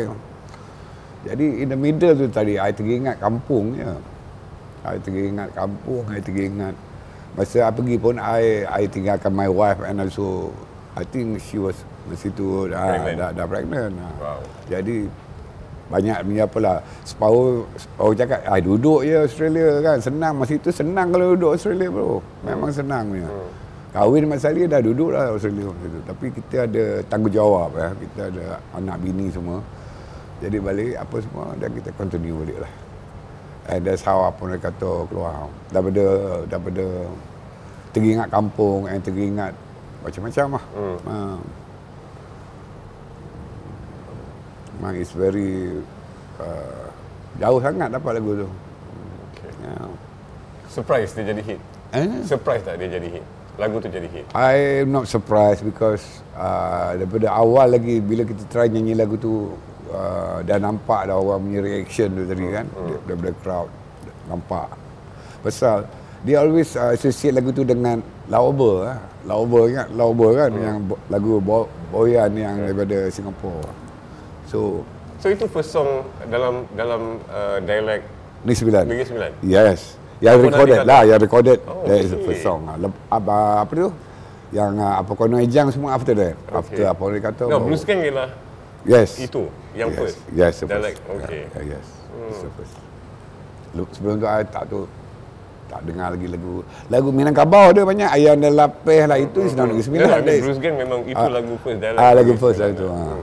[1.27, 3.91] jadi in the middle tu tadi I teringat kampung je.
[4.87, 6.75] I teringat kampung, I teringat
[7.37, 10.49] masa I pergi pun I I tinggalkan my wife and also
[10.97, 11.77] I think she was
[12.09, 13.17] masa tu dah Pregnant.
[13.21, 13.93] dah, dah pregnant.
[14.01, 14.13] ah.
[14.17, 14.39] Wow.
[14.65, 15.05] Jadi
[15.87, 21.15] banyak ni apalah separuh separuh cakap ah duduk je Australia kan senang masa itu senang
[21.15, 23.31] kalau duduk Australia bro memang senang punya
[23.95, 28.21] kahwin Mat Salleh dah duduk lah Australia masa itu tapi kita ada tanggungjawab ya kita
[28.35, 29.63] ada anak bini semua
[30.43, 32.71] jadi balik apa semua dan kita continue balik lah
[33.71, 36.05] and that's how apa orang kata keluar daripada
[36.51, 36.85] daripada
[37.95, 39.55] teringat kampung and teringat
[40.07, 40.97] macam-macam lah hmm.
[41.05, 41.37] uh,
[44.77, 45.81] memang it's very
[46.39, 46.85] uh,
[47.37, 48.49] jauh sangat dapat lagu tu
[49.37, 49.53] Okay.
[49.61, 49.89] yeah.
[50.67, 51.59] Surprise dia jadi hit.
[51.93, 52.09] eh?
[52.25, 53.25] Surprise tak dia jadi hit?
[53.57, 54.25] Lagu tu jadi hit.
[54.33, 56.01] I'm not surprised because
[56.33, 59.53] uh, daripada awal lagi bila kita try nyanyi lagu tu
[59.89, 62.97] uh, dah nampak dah orang punya reaction tu tadi kan hmm.
[63.05, 63.69] daripada crowd
[64.27, 64.67] nampak
[65.41, 65.85] pasal
[66.21, 68.97] dia always uh, associate lagu tu dengan Lauber ah.
[69.23, 70.63] Lauber ingat Lauber kan Hmm.
[70.63, 70.77] yang
[71.07, 73.69] lagu Bo- Boyan yang daripada Singapura.
[74.45, 74.81] So
[75.17, 78.05] So itu first song dalam dalam uh, dialek
[78.45, 78.83] Negeri Sembilan.
[78.85, 79.31] Negeri Sembilan.
[79.41, 79.97] Yes.
[80.17, 81.57] Yang Apa recorded lah, yang recorded.
[81.65, 82.25] Oh, that is the okay.
[82.31, 82.65] first song.
[82.65, 83.89] Ah, Lep, apa, apa tu?
[84.49, 86.33] Yang uh, apa kono ejang semua after that.
[86.49, 87.43] After apa orang kata.
[87.45, 88.29] No, Blues Gang ialah
[88.85, 89.17] Yes.
[89.19, 89.97] itu yang yes.
[89.97, 90.17] first.
[90.31, 91.01] Yes, the first.
[91.01, 91.43] Okay.
[91.51, 91.85] Yeah, yes.
[92.29, 92.75] It's the first.
[93.73, 94.85] Lu- Sebelum tu I tak tu
[95.67, 99.43] tak dengar lagi lagu lagu Minangkabau dia banyak ayam dan lapeh lah itu.
[99.43, 101.99] Yeah, mean, That is- Blues Gang memang itu Ah, lagu first dialek.
[101.99, 102.85] Ah, lagu first lah itu.
[102.87, 103.19] ah.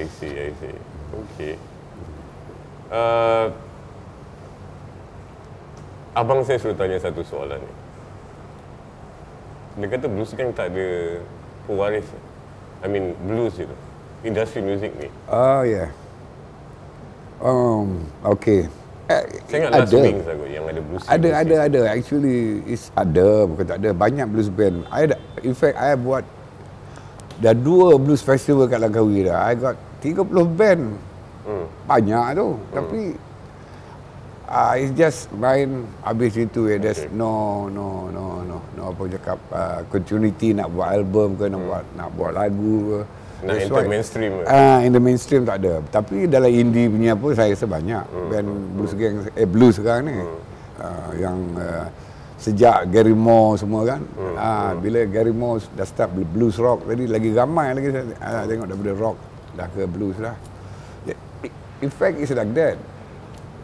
[0.00, 0.76] I see, I see.
[1.12, 1.54] Okay.
[2.90, 3.52] Uh,
[6.16, 7.72] abang saya suruh tanya satu soalan ni.
[9.78, 11.20] Dia kata blues gang tak ada
[11.68, 12.08] pewaris.
[12.82, 13.76] I mean blues itu.
[14.26, 15.08] Industri muzik ni.
[15.28, 15.92] Oh yeah.
[17.40, 18.68] Um, okay.
[19.10, 21.02] Eh, Saya ingat Last Wings aku yang ada blues.
[21.10, 21.80] Ada, ada, ada.
[21.90, 23.90] Actually, is ada, bukan tak ada.
[23.90, 24.86] Banyak blues band.
[24.86, 26.22] I ada, in fact, I buat
[27.42, 29.50] dah dua blues festival kat Langkawi dah.
[29.50, 30.94] I got 30 band.
[31.42, 31.66] Hmm.
[31.90, 32.48] Banyak tu.
[32.70, 33.02] Tapi,
[34.46, 36.78] uh, it's just main habis itu ya.
[36.78, 37.10] There's Okay.
[37.10, 41.84] no, no, no, no, no apa cakap, uh, continuity nak buat album ke, nak buat
[41.98, 43.00] nak buat lagu ke.
[43.40, 43.46] Hmm.
[43.48, 44.32] Nak That's enter why- mainstream?
[44.44, 45.80] Ah, in the mainstream tak ada.
[45.88, 48.04] Tapi dalam indie punya pun saya rasa banyak.
[48.04, 48.28] Hmm.
[48.28, 50.16] Band blues gang eh blues sekarang ni.
[50.76, 51.88] Ah, yang uh,
[52.36, 54.00] sejak Gary Moore semua kan.
[54.04, 54.36] Hmm.
[54.36, 58.68] Ah, bila Gary Moore dah start blues rock tadi lagi ramai lagi saya ah, tengok
[58.68, 59.16] daripada rock
[59.56, 60.36] dah ke blues lah.
[61.08, 61.16] Yeah,
[61.80, 62.76] In fact it's like that.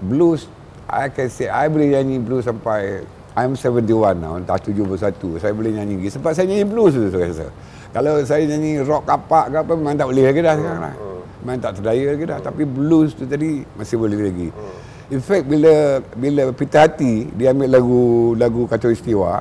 [0.00, 0.48] Blues
[0.88, 3.04] I can say I boleh nyanyi blues sampai
[3.36, 4.96] I'm 71 now, dah 71.
[5.36, 7.46] Saya boleh nyanyi lagi sebab saya nyanyi blues tu saya rasa.
[7.96, 10.94] Kalau saya nyanyi rock kapak ke apa memang tak boleh lagi dah sekarang lah.
[11.40, 12.38] Memang tak terdaya lagi dah.
[12.44, 14.48] Tapi blues tu tadi masih boleh lagi.
[15.08, 18.04] In fact bila bila Peter Hati dia ambil lagu
[18.36, 19.40] lagu Kacau Istiwa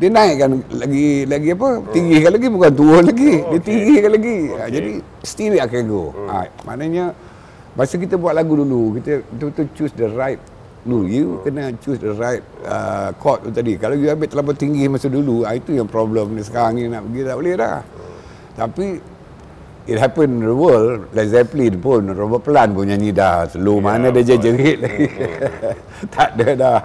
[0.00, 3.66] dia naikkan lagi lagi apa tinggikan lagi bukan turun lagi Oh, dia okay.
[3.68, 4.56] tinggikan lagi okay.
[4.56, 4.68] Okay.
[4.72, 7.12] jadi still akan go ha, maknanya
[7.76, 10.40] masa kita buat lagu dulu kita betul-betul choose the right
[10.80, 13.76] dulu you kena choose the right uh, chord tu tadi.
[13.76, 16.42] Kalau you ambil terlalu tinggi masa dulu ah, itu yang problem ni.
[16.44, 17.78] Sekarang ni nak pergi tak boleh dah.
[18.56, 18.86] Tapi
[19.88, 23.48] it happen in the world Led Zeppelin pun Robert Plant pun nyanyi dah.
[23.48, 25.06] Slow Yeah, mana dia jerit lagi.
[26.14, 26.80] tak ada dah.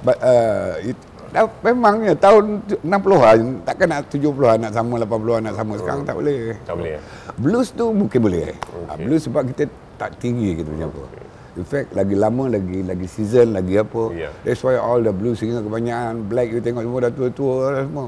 [0.00, 0.96] But, uh, it,
[1.34, 6.56] dah, memangnya tahun 60-an takkan nak 70-an nak sama 80-an nak sama sekarang tak boleh.
[6.64, 6.96] Tak boleh.
[6.96, 7.00] eh?
[7.36, 8.56] blues tu mungkin boleh.
[8.56, 9.04] Okay.
[9.04, 11.25] blues sebab kita tak tinggi kita punya apa
[11.56, 14.32] in fact lagi lama lagi lagi season lagi apa Yeah.
[14.44, 18.06] that's why all the blues singer kebanyakan black you tengok semua dah tua-tua dah semua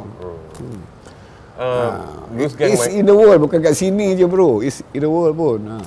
[1.58, 5.02] Uh, blues gang it's main, in the world bukan kat sini je bro it's in
[5.02, 5.82] the world pun ha.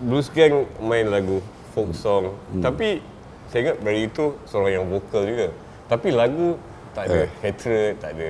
[0.00, 2.32] blues gang main lagu folk song.
[2.48, 2.64] Hmm.
[2.64, 3.04] Tapi
[3.48, 5.52] saya ingat dari itu seorang yang vokal juga.
[5.84, 6.56] Tapi lagu
[6.92, 7.28] tak ada Eh.
[7.44, 8.28] hatred, tak ada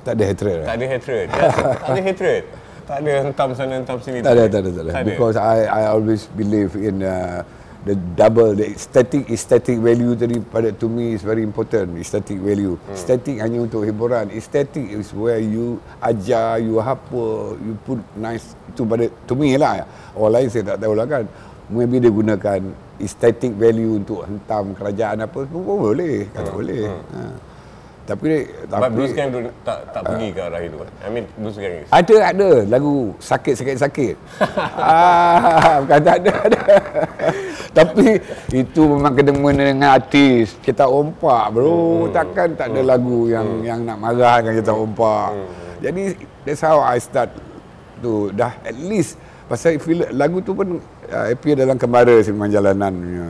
[0.00, 0.72] tak ada hatred tak lah.
[0.72, 1.26] ada hatred.
[1.28, 2.42] tak ada hatred.
[2.88, 4.24] Tak ada hentam sana hentam sini.
[4.24, 5.04] Tak ada, tak ada, tak ada.
[5.04, 7.44] Because I I always believe in uh,
[7.84, 12.00] the double, the aesthetic aesthetic value tadi pada to me is very important.
[12.00, 12.80] Aesthetic value.
[12.80, 12.96] Hmm.
[12.96, 14.32] Aesthetic hanya untuk hiburan.
[14.32, 19.84] Aesthetic is where you ajar, you apa, you put nice itu pada to me lah.
[20.16, 21.28] Orang lain saya tak tahu lah kan.
[21.68, 26.88] Maybe dia gunakan aesthetic value untuk hentam kerajaan apa pun boleh, kata boleh.
[26.88, 27.22] Ha.
[28.08, 30.88] Tapi But tapi blues tu tak tak pergi ke arah itu kan.
[31.04, 34.14] I mean blues is ada ada lagu sakit sakit sakit.
[34.80, 36.60] ah bukan tak ada ada.
[37.78, 38.16] Tapi
[38.56, 40.56] itu memang kena mengena dengan artis.
[40.64, 42.08] Kita ompak bro.
[42.08, 45.36] Takkan tak ada lagu yang yang nak marahkan kita ompak.
[45.84, 46.16] Jadi
[46.48, 47.28] that's how I start
[48.00, 49.20] tu dah at least
[49.52, 50.80] pasal filem lagu tu pun
[51.12, 53.28] uh, appear dalam Kembara Siniman Jalanan punya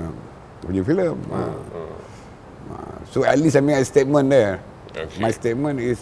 [0.63, 1.17] punya filem.
[1.35, 1.39] Ha.
[1.43, 1.68] Ha.
[3.13, 4.61] So at least I make a statement there.
[4.93, 5.21] Okay.
[5.21, 6.01] My statement is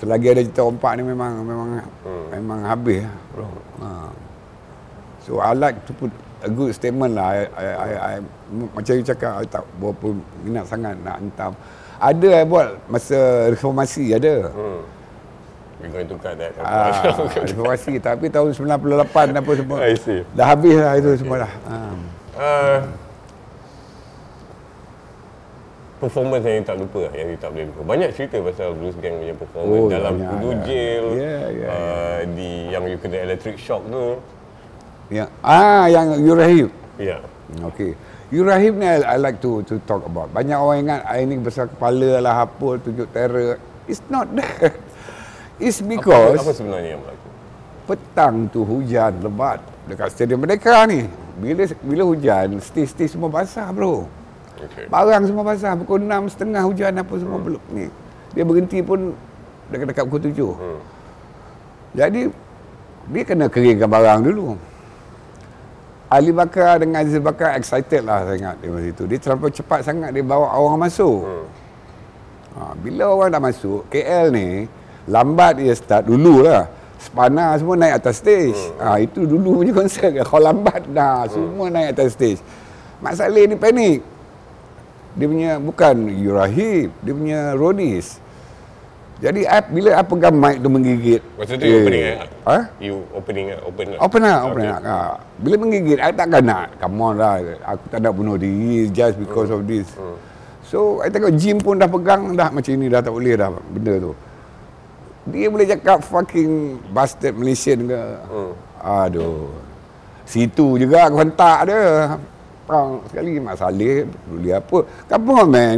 [0.00, 2.26] selagi ada cerita ompak ni memang memang hmm.
[2.32, 3.46] memang habis lah, bro.
[3.84, 3.88] Ha.
[5.26, 6.08] So I like to put
[6.40, 7.36] a good statement lah.
[7.36, 8.12] I, I, I, I
[8.72, 10.06] macam you cakap I tak berapa
[10.46, 11.52] minat sangat nak hentam.
[12.00, 13.18] Ada I buat masa
[13.52, 14.48] reformasi ada.
[14.48, 14.80] Hmm.
[15.80, 16.52] We're going to cut that.
[16.60, 17.08] Ah,
[17.48, 19.76] reformasi tapi tahun 98 apa semua.
[19.84, 20.20] I see.
[20.36, 21.52] Dah habis lah itu semua dah.
[21.68, 21.76] Ha.
[22.40, 22.78] Uh,
[26.00, 27.82] performance yang you tak lupa yang you tak boleh lupa.
[27.86, 30.62] Banyak cerita pasal blues gang punya performance Oh, dalam banyak, kudu ada.
[30.64, 31.04] jail.
[31.14, 34.16] Yeah, yeah, uh, di yang you kena electric shock tu.
[35.08, 35.28] Ya.
[35.40, 36.72] Ah yang Yurahib.
[36.96, 37.20] Ya.
[37.20, 37.68] Yeah.
[37.68, 37.92] Okey.
[38.30, 40.30] Yurahib ni I, I like to to talk about.
[40.30, 43.58] Banyak orang ingat I ni besar kepala lah apa tunjuk terror.
[43.84, 44.74] It's not that.
[45.58, 47.28] It's Apa, because apa sebenarnya yang berlaku?
[47.84, 51.10] petang tu hujan lebat dekat Stadium Merdeka ni.
[51.36, 54.06] bila bila hujan, stage-stage semua basah bro.
[54.60, 54.84] Okay.
[54.92, 57.46] Barang semua basah, pukul 6 setengah hujan apa semua Hmm.
[57.48, 57.86] belum ni.
[58.36, 59.16] Dia berhenti pun
[59.72, 60.52] dekat-dekat pukul 7.
[60.52, 60.80] Hmm.
[61.96, 62.20] Jadi
[63.10, 64.54] dia kena keringkan barang dulu.
[66.10, 69.02] Ali Bakar dengan Aziz Bakar excited lah saya ingat dia masa itu.
[69.06, 71.22] Dia terlalu cepat sangat dia bawa orang masuk.
[71.22, 71.46] Hmm.
[72.50, 74.66] Ha, bila orang dah masuk, KL ni
[75.06, 76.66] lambat dia start dulu lah.
[77.00, 78.58] Spana semua naik atas stage.
[78.76, 80.12] Ha, itu dulu punya konsert.
[80.12, 82.42] Kalau lambat dah, semua naik atas stage.
[83.00, 84.02] Mak Saleh ni panik.
[85.18, 88.22] Dia punya, bukan Yurahib, dia punya Rodis.
[89.20, 91.20] Jadi I, bila I pegang mic tu menggigit.
[91.36, 92.16] Masa tu you opening eh?
[92.48, 92.58] Ha?
[92.80, 93.58] You opening eh?
[93.68, 93.98] Open lah.
[94.00, 94.70] Open lah, open Okay.
[94.72, 94.78] lah.
[94.80, 94.96] Ha.
[95.36, 96.72] Bila menggigit, I takkan nak.
[96.80, 97.36] Come on lah.
[97.68, 99.92] Aku tak nak bunuh diri just because of this.
[100.64, 103.94] So, I tengok Jim pun dah pegang dah macam ni dah tak boleh dah benda
[104.00, 104.12] tu.
[105.28, 108.00] Dia boleh cakap fucking bastard Malaysian ke.
[108.80, 109.52] Aduh.
[110.24, 112.16] Situ juga aku hentak dia.
[112.70, 114.78] Pang sekali Mak Saleh boleh apa.
[115.10, 115.76] Come on man.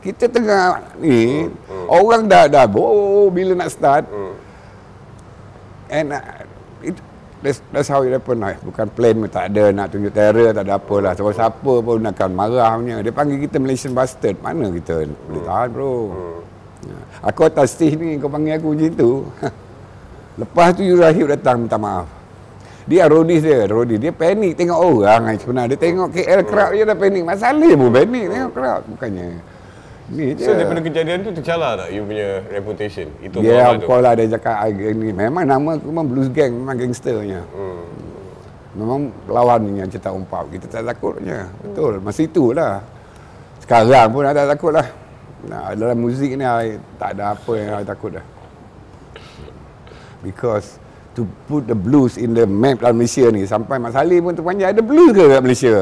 [0.00, 1.46] Kita tengah ni
[1.86, 4.08] orang dah dah oh, bila nak start
[5.92, 6.24] And uh,
[6.80, 6.96] it,
[7.44, 8.56] that's, that's how it happen lah.
[8.64, 11.12] Bukan plan pun tak ada nak tunjuk terror, tak ada apa lah.
[11.12, 13.04] Sebab siapa pun akan marah punya.
[13.04, 14.40] Dia panggil kita Malaysian bastard.
[14.40, 15.92] Mana kita boleh tahan bro.
[16.88, 16.98] Ya.
[17.28, 19.12] Aku atas stage ni kau panggil aku macam tu.
[20.40, 22.08] Lepas tu Yurahib datang minta maaf.
[22.82, 23.98] Dia Rodis dia, Rodis.
[24.02, 25.74] Dia panik tengok orang sebenarnya.
[25.74, 27.22] Dia tengok KL crowd dia dah panik.
[27.22, 28.82] Masalah pun panik tengok crowd.
[28.90, 29.26] Bukannya.
[30.12, 30.44] Ni je.
[30.44, 33.06] So daripada kejadian tu tercalar tak you punya reputation?
[33.22, 35.14] Itu Ya, of course lah dia cakap "I ni.
[35.14, 37.40] Memang nama aku memang blues gang, memang gangsternya.
[37.54, 37.86] Hmm.
[38.74, 40.50] Memang lawan yang cetak umpap.
[40.50, 41.46] Kita tak takutnya.
[41.62, 42.02] Betul.
[42.02, 42.82] Masa itulah.
[43.62, 44.88] Sekarang pun ada takut lah.
[45.46, 48.26] Nah, dalam muzik ni I, tak ada apa yang I takut dah.
[50.22, 50.81] Because
[51.12, 54.72] to put the blues in the map dalam Malaysia ni sampai Mak Saleh pun terpanjang
[54.72, 55.76] ada blues ke kat Malaysia?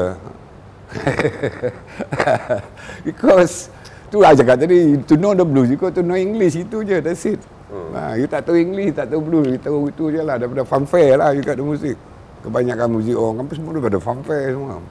[3.07, 3.71] Because
[4.11, 6.99] tu lah cakap tadi to know the blues you got to know English itu je
[6.99, 7.39] that's it.
[7.71, 7.95] Hmm.
[7.95, 11.15] Ha, you tak tahu English, tak tahu blues, you tahu itu je lah daripada fanfare
[11.15, 11.95] lah you kat the music.
[12.43, 14.83] Kebanyakan muzik orang kampus semua daripada fanfare semua.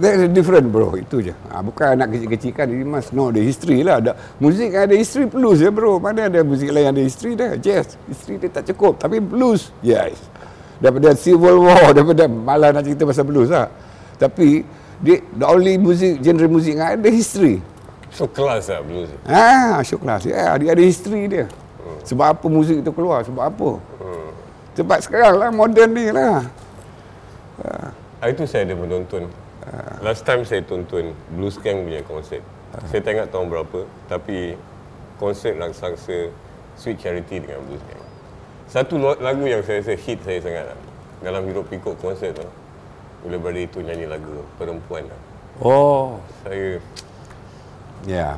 [0.00, 1.34] That's different bro, itu je.
[1.52, 4.00] Ha, bukan nak kecil-kecilkan, you must know the history lah.
[4.00, 6.00] Ada, muzik ada history blues ya bro.
[6.00, 7.60] Mana ada muzik lain ada history dah.
[7.60, 8.96] Jazz, history dia tak cukup.
[8.96, 10.16] Tapi blues, yes.
[10.80, 13.68] Daripada Civil War, daripada malah nak cerita pasal blues lah.
[14.16, 14.64] Tapi,
[15.04, 17.60] dia, the only music, genre muzik yang ada history.
[18.10, 19.12] So kelas lah blues.
[19.28, 20.24] Ah, syuk kelas.
[20.24, 21.46] Ya, dia ada history dia.
[22.08, 23.20] Sebab apa muzik itu keluar?
[23.22, 23.70] Sebab apa?
[24.74, 26.48] Sebab sekarang lah, modern ni lah.
[28.20, 29.28] Hari tu saya ada menonton.
[30.02, 32.42] Last time saya tonton Blues Gang punya konsert.
[32.90, 33.86] Saya tak ingat tahun berapa.
[34.10, 34.58] Tapi
[35.22, 36.30] konsert raksasa
[36.74, 38.02] Sweet Charity dengan Blues Gang.
[38.70, 40.78] Satu lagu yang saya rasa hit saya sangat lah.
[41.20, 42.46] Dalam Hidup Pikuk konsert tu.
[43.20, 45.20] Bila brother itu nyanyi lagu perempuan lah.
[45.60, 46.18] Oh.
[46.42, 46.80] Saya
[48.08, 48.16] Ya.
[48.16, 48.34] Yeah.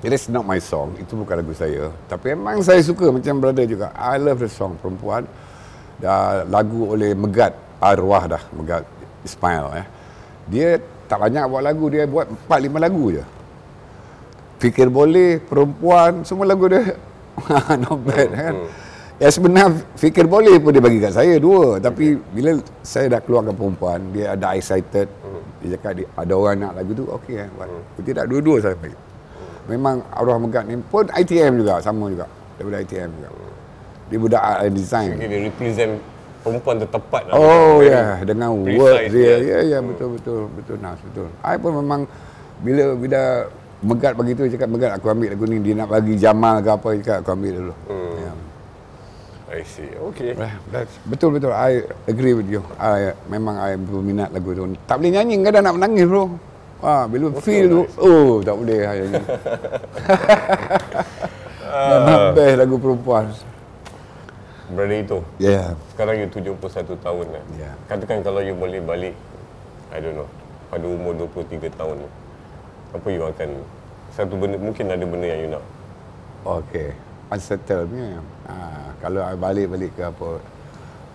[0.00, 0.96] It is not my song.
[0.96, 1.92] Itu bukan lagu saya.
[2.08, 3.92] Tapi memang saya suka macam brother juga.
[3.92, 5.28] I love the song Perempuan.
[6.00, 7.52] Dah lagu oleh Megat
[7.84, 8.42] Arwah dah.
[8.56, 8.88] Megat
[9.20, 9.86] Ismail eh.
[10.48, 11.84] Dia tak banyak buat lagu.
[11.90, 13.24] Dia buat 4-5 lagu je.
[14.60, 16.96] Fikir Boleh, Perempuan, semua lagu dia.
[17.82, 18.54] not bad kan.
[19.20, 19.68] Ya sebenar
[20.00, 21.80] Fikir Boleh pun dia bagi kat saya dua.
[21.80, 25.08] Tapi bila saya dah keluarkan Perempuan, dia ada excited.
[25.60, 27.48] Dia cakap dia, ada orang nak lagu tu, okey kan.
[27.56, 27.68] buat.
[28.00, 28.96] Tidak dua-dua saya bagi.
[29.68, 32.24] Memang Arwah Megat ni pun ITM juga, sama juga.
[32.56, 33.28] Daripada ITM juga.
[34.10, 35.10] Dia budak art and design.
[35.14, 35.92] okay, dia represent
[36.40, 37.34] perempuan tertepat lah.
[37.36, 38.10] Oh ya, yeah.
[38.24, 39.34] dengan word dia.
[39.40, 41.28] Ya ya betul betul betul Nas betul.
[41.44, 42.00] I pun memang
[42.60, 43.22] bila bila
[43.80, 46.88] Megat bagi tu cakap Megat aku ambil lagu ni dia nak bagi Jamal ke apa
[47.00, 47.74] cakap aku ambil dulu.
[47.88, 48.12] Hmm.
[48.20, 48.36] Yeah.
[49.50, 49.90] I see.
[50.12, 50.38] Okay.
[50.70, 52.62] That's, betul betul I agree with you.
[52.78, 54.68] I memang I berminat lagu tu.
[54.84, 56.24] Tak boleh nyanyi kadang nak menangis bro.
[56.80, 59.20] Ah, bila feel tu, oh tak boleh nyanyi.
[61.70, 63.24] Memang best lagu perempuan.
[64.70, 65.18] Brother itu.
[65.42, 65.74] Yeah.
[65.94, 67.44] Sekarang you 71 tahun kan.
[67.58, 67.72] Ya.
[67.90, 69.14] Katakan kalau you boleh balik,
[69.90, 70.28] I don't know,
[70.70, 72.08] pada umur 23 tahun ni,
[72.94, 73.50] apa you akan,
[74.14, 75.64] satu benda, mungkin ada benda yang you nak.
[76.46, 76.94] Okey.
[77.30, 78.18] Unsettled punya.
[78.50, 78.54] Ha,
[78.98, 80.42] kalau I balik-balik ke apa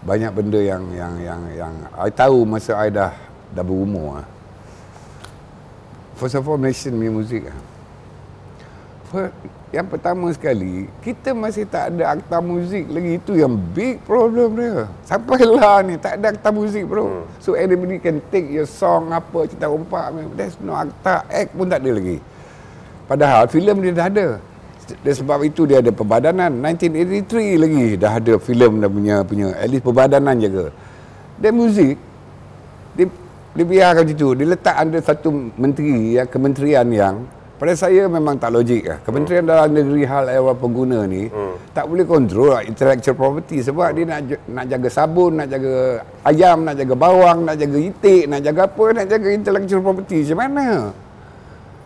[0.05, 3.11] banyak benda yang yang yang yang I tahu masa I dah
[3.51, 4.25] dah berumur ah.
[6.15, 7.57] First of all Malaysian punya muzik ah.
[9.09, 9.33] For,
[9.75, 14.88] yang pertama sekali kita masih tak ada akta muzik lagi itu yang big problem dia.
[15.03, 17.03] Sampailah ni tak ada akta muzik bro.
[17.03, 17.23] Hmm.
[17.43, 21.83] So anybody can take your song apa cerita umpak there's no akta act pun tak
[21.83, 22.23] ada lagi.
[23.03, 24.27] Padahal filem dia dah ada.
[24.85, 29.67] Dan sebab itu dia ada perbadanan 1983 lagi dah ada filem dah punya punya at
[29.67, 30.71] least perbadanan jaga.
[31.35, 31.99] Dan muzik
[32.95, 33.11] dia,
[33.51, 34.29] dia biarkan macam tu.
[34.39, 38.97] Dia letak under satu menteri ya, kementerian yang pada saya memang tak logik lah.
[39.03, 39.51] Kementerian hmm.
[39.51, 41.71] Dalam Negeri Hal Ehwal Pengguna ni hmm.
[41.71, 43.95] tak boleh kontrol lah intellectual property sebab hmm.
[43.95, 44.19] dia nak
[44.51, 48.85] nak jaga sabun, nak jaga ayam, nak jaga bawang, nak jaga itik, nak jaga apa,
[48.91, 50.19] nak jaga intellectual property.
[50.27, 50.67] Macam mana?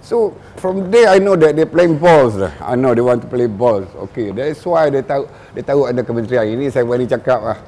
[0.02, 2.54] So from there I know that they playing balls lah.
[2.64, 3.86] I know they want to play balls.
[4.10, 7.60] Okay, that's why they tahu dia tahu ada kementerian ini saya berani cakap lah.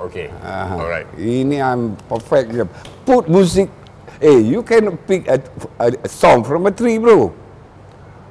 [0.00, 0.32] Okay.
[0.40, 1.08] Uh, Alright.
[1.20, 2.56] Ini I'm perfect.
[3.04, 3.68] Put music
[4.20, 5.40] Eh, you cannot pick a,
[5.80, 7.32] a, a song from a tree, bro.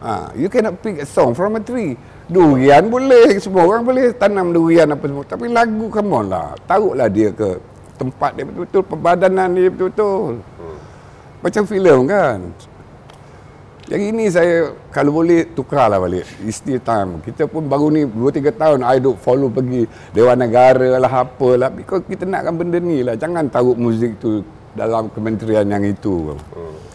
[0.05, 1.97] Ha, you cannot pick a song from a tree.
[2.29, 5.25] Durian boleh, semua orang boleh tanam durian apa semua.
[5.25, 6.53] Tapi lagu, come on lah.
[6.69, 7.57] Taruhlah dia ke
[7.97, 10.37] tempat dia betul-betul, perbadanan dia betul-betul.
[10.61, 10.77] Hmm.
[11.41, 12.39] Macam filem kan.
[13.89, 14.55] Yang ini saya
[14.93, 16.21] kalau boleh tukarlah balik.
[16.45, 17.25] It's still time.
[17.25, 21.73] Kita pun baru ni 2-3 tahun I duk follow pergi Dewan Negara lah apalah.
[21.73, 23.17] Because kita nakkan benda ni lah.
[23.17, 24.45] Jangan taruh muzik tu
[24.77, 26.33] dalam kementerian yang itu.
[26.33, 26.89] Hmm.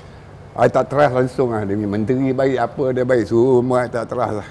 [0.54, 1.66] I tak trust langsung lah.
[1.66, 3.26] Dia menteri baik apa dia baik.
[3.26, 4.48] Semua I tak trust lah.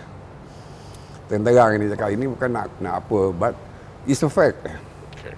[1.32, 2.10] Terang-terang ini cakap.
[2.12, 3.20] Ini bukan nak nak apa.
[3.32, 3.54] But
[4.04, 4.60] it's a fact.
[4.68, 5.36] Okay.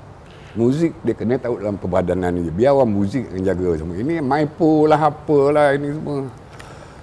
[0.58, 2.50] Muzik dia kena tahu dalam perbadanan ni.
[2.50, 3.94] Biar orang muzik yang jaga semua.
[3.94, 6.26] Ini maipo lah apalah ini semua.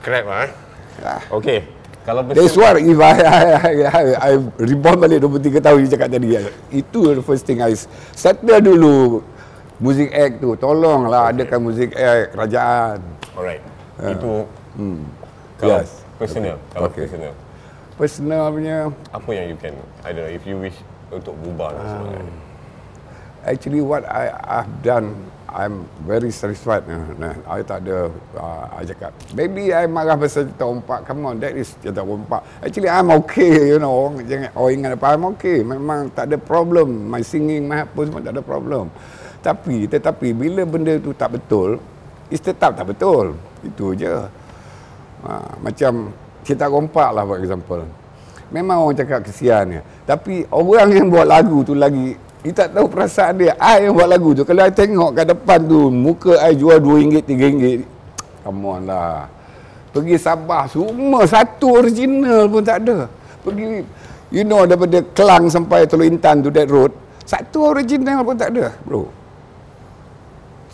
[0.03, 0.53] Crap lah eh.
[0.99, 1.15] Ya.
[1.31, 1.61] Okay.
[2.03, 6.09] Kalau That's why if I, I, I, I, I reborn balik 23 tahun dia cakap
[6.11, 6.35] tadi.
[6.75, 7.79] Itu the first thing I
[8.11, 9.23] settle dulu
[9.83, 11.43] Music Act tu tolonglah okay.
[11.43, 12.99] adakan Music Act kerajaan.
[13.35, 13.63] Alright.
[13.99, 14.15] Uh.
[14.15, 14.33] Itu
[14.79, 14.99] hmm.
[15.59, 15.91] Kalau yes.
[16.19, 16.71] personal, okay.
[16.71, 17.03] kalau okay.
[17.03, 17.33] personal.
[17.99, 18.77] Personal punya
[19.11, 19.75] apa yang you can
[20.07, 20.79] I don't know if you wish
[21.11, 22.35] untuk bubar uh, sebenarnya.
[23.43, 25.19] Actually what I have done
[25.51, 26.87] I'm very satisfied
[27.19, 31.37] nah, I tak ada uh, I cakap Maybe I marah pasal cerita ompak Come on
[31.43, 35.25] that is cerita ompak Actually I'm okay you know Orang, jangan, orang ingat apa I'm
[35.37, 38.89] okay Memang tak ada problem My singing My apa semua tak ada problem
[39.43, 41.83] tapi tetapi bila benda tu tak betul,
[42.31, 43.35] is tetap tak betul.
[43.67, 44.15] Itu je.
[45.27, 46.15] Ha, macam
[46.47, 47.83] kita rompak lah for example.
[48.55, 49.83] Memang orang cakap kesian ya.
[50.07, 53.55] Tapi orang yang buat lagu tu lagi dia tak tahu perasaan dia.
[53.59, 54.43] I yang buat lagu tu.
[54.43, 57.63] Kalau I tengok kat depan tu, muka I jual RM2, RM3.
[58.43, 59.31] Come on lah.
[59.95, 63.07] Pergi Sabah, semua satu original pun tak ada.
[63.47, 63.87] Pergi,
[64.35, 66.91] you know daripada Kelang sampai Teluk Intan tu, that road.
[67.23, 69.22] Satu original pun tak ada, bro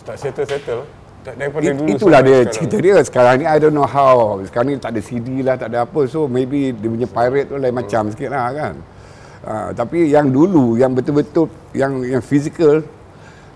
[0.09, 0.83] tak settle-settle.
[1.29, 2.55] Daripada It, dulu itulah dia sekarang.
[2.57, 2.97] cerita dia.
[3.05, 4.41] Sekarang ni I don't know how.
[4.49, 6.01] Sekarang ni tak ada CD lah tak ada apa.
[6.09, 7.79] So maybe dia punya pirate tu lain hmm.
[7.85, 8.75] macam sikit lah kan?
[9.39, 12.81] Uh, tapi yang dulu yang betul-betul yang yang physical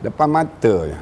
[0.05, 0.99] depan mata je.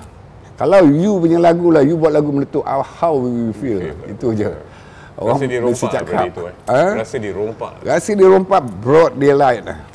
[0.55, 3.81] Kalau you punya lagu lah you buat lagu meletup how will you feel?
[3.81, 4.53] Okay, itu je.
[5.21, 6.55] Orang rasa dirompak cakap, itu eh.
[6.65, 6.83] Ha?
[6.97, 9.90] rasa dirompak rasa dirompak broad daylight lah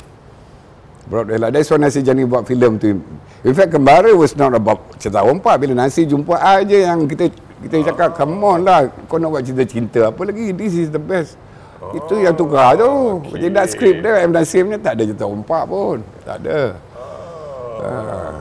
[1.06, 2.98] broad daylight that's why Nasir Jani buat filem tu
[3.46, 5.62] In fact, Kembara was not about cerita rompak.
[5.62, 7.30] Bila nasi jumpa aja yang kita
[7.62, 8.90] kita cakap, come on lah.
[9.06, 10.50] Kau nak buat cerita cinta apa lagi?
[10.50, 11.38] This is the best.
[11.78, 13.22] Oh, Itu yang tukar tu.
[13.22, 13.46] Okay.
[13.46, 14.34] Tidak skrip dia, M.
[14.34, 16.02] Nasimnya tak ada cerita rompak pun.
[16.26, 16.74] Tak ada.
[16.98, 17.86] Oh.
[17.86, 18.34] Uh.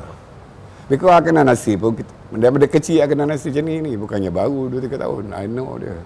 [0.89, 1.93] Because aku kenal nasi pun.
[2.33, 3.93] Daripada kecil aku kenal nasi macam ni.
[3.93, 5.23] Bukannya baru 2-3 tahun.
[5.37, 6.01] I know dia.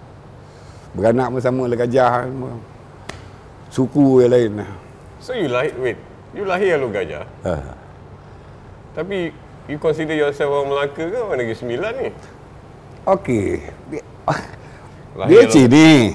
[0.92, 2.28] Beranak pun sama lah gajah.
[2.28, 2.52] Semua.
[3.72, 4.52] Suku yang lain.
[5.24, 6.09] So you lahir, wait.
[6.30, 7.26] You lahir lu gajah?
[7.42, 7.74] Uh.
[8.94, 9.34] Tapi
[9.66, 12.10] you consider yourself orang Melaka ke orang Negeri Sembilan ni?
[13.10, 13.48] Okey.
[13.90, 14.04] Dia,
[15.26, 16.14] dia sini.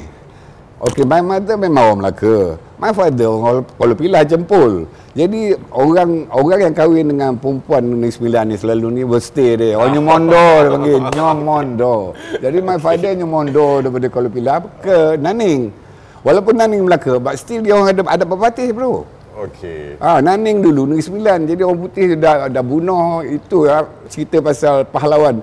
[0.79, 2.39] Okey, my mother memang orang Melaka.
[2.79, 4.73] My father orang kalau pilih jempol.
[5.15, 9.79] Jadi orang orang yang kahwin dengan perempuan Negeri Sembilan ni selalu ni stay dia.
[9.79, 11.97] Orang nyomondo dia panggil nyomondo.
[12.39, 15.75] Jadi my father nyomondo daripada kalau pilih ke Naning.
[16.23, 19.07] Walaupun Naning Melaka, but still dia orang ada ada berpatih bro.
[19.35, 19.99] Okey.
[19.99, 21.39] Ah, Naning dulu Negeri Sembilan.
[21.51, 25.43] Jadi orang putih dah dah bunuh itu ya, cerita pasal pahlawan.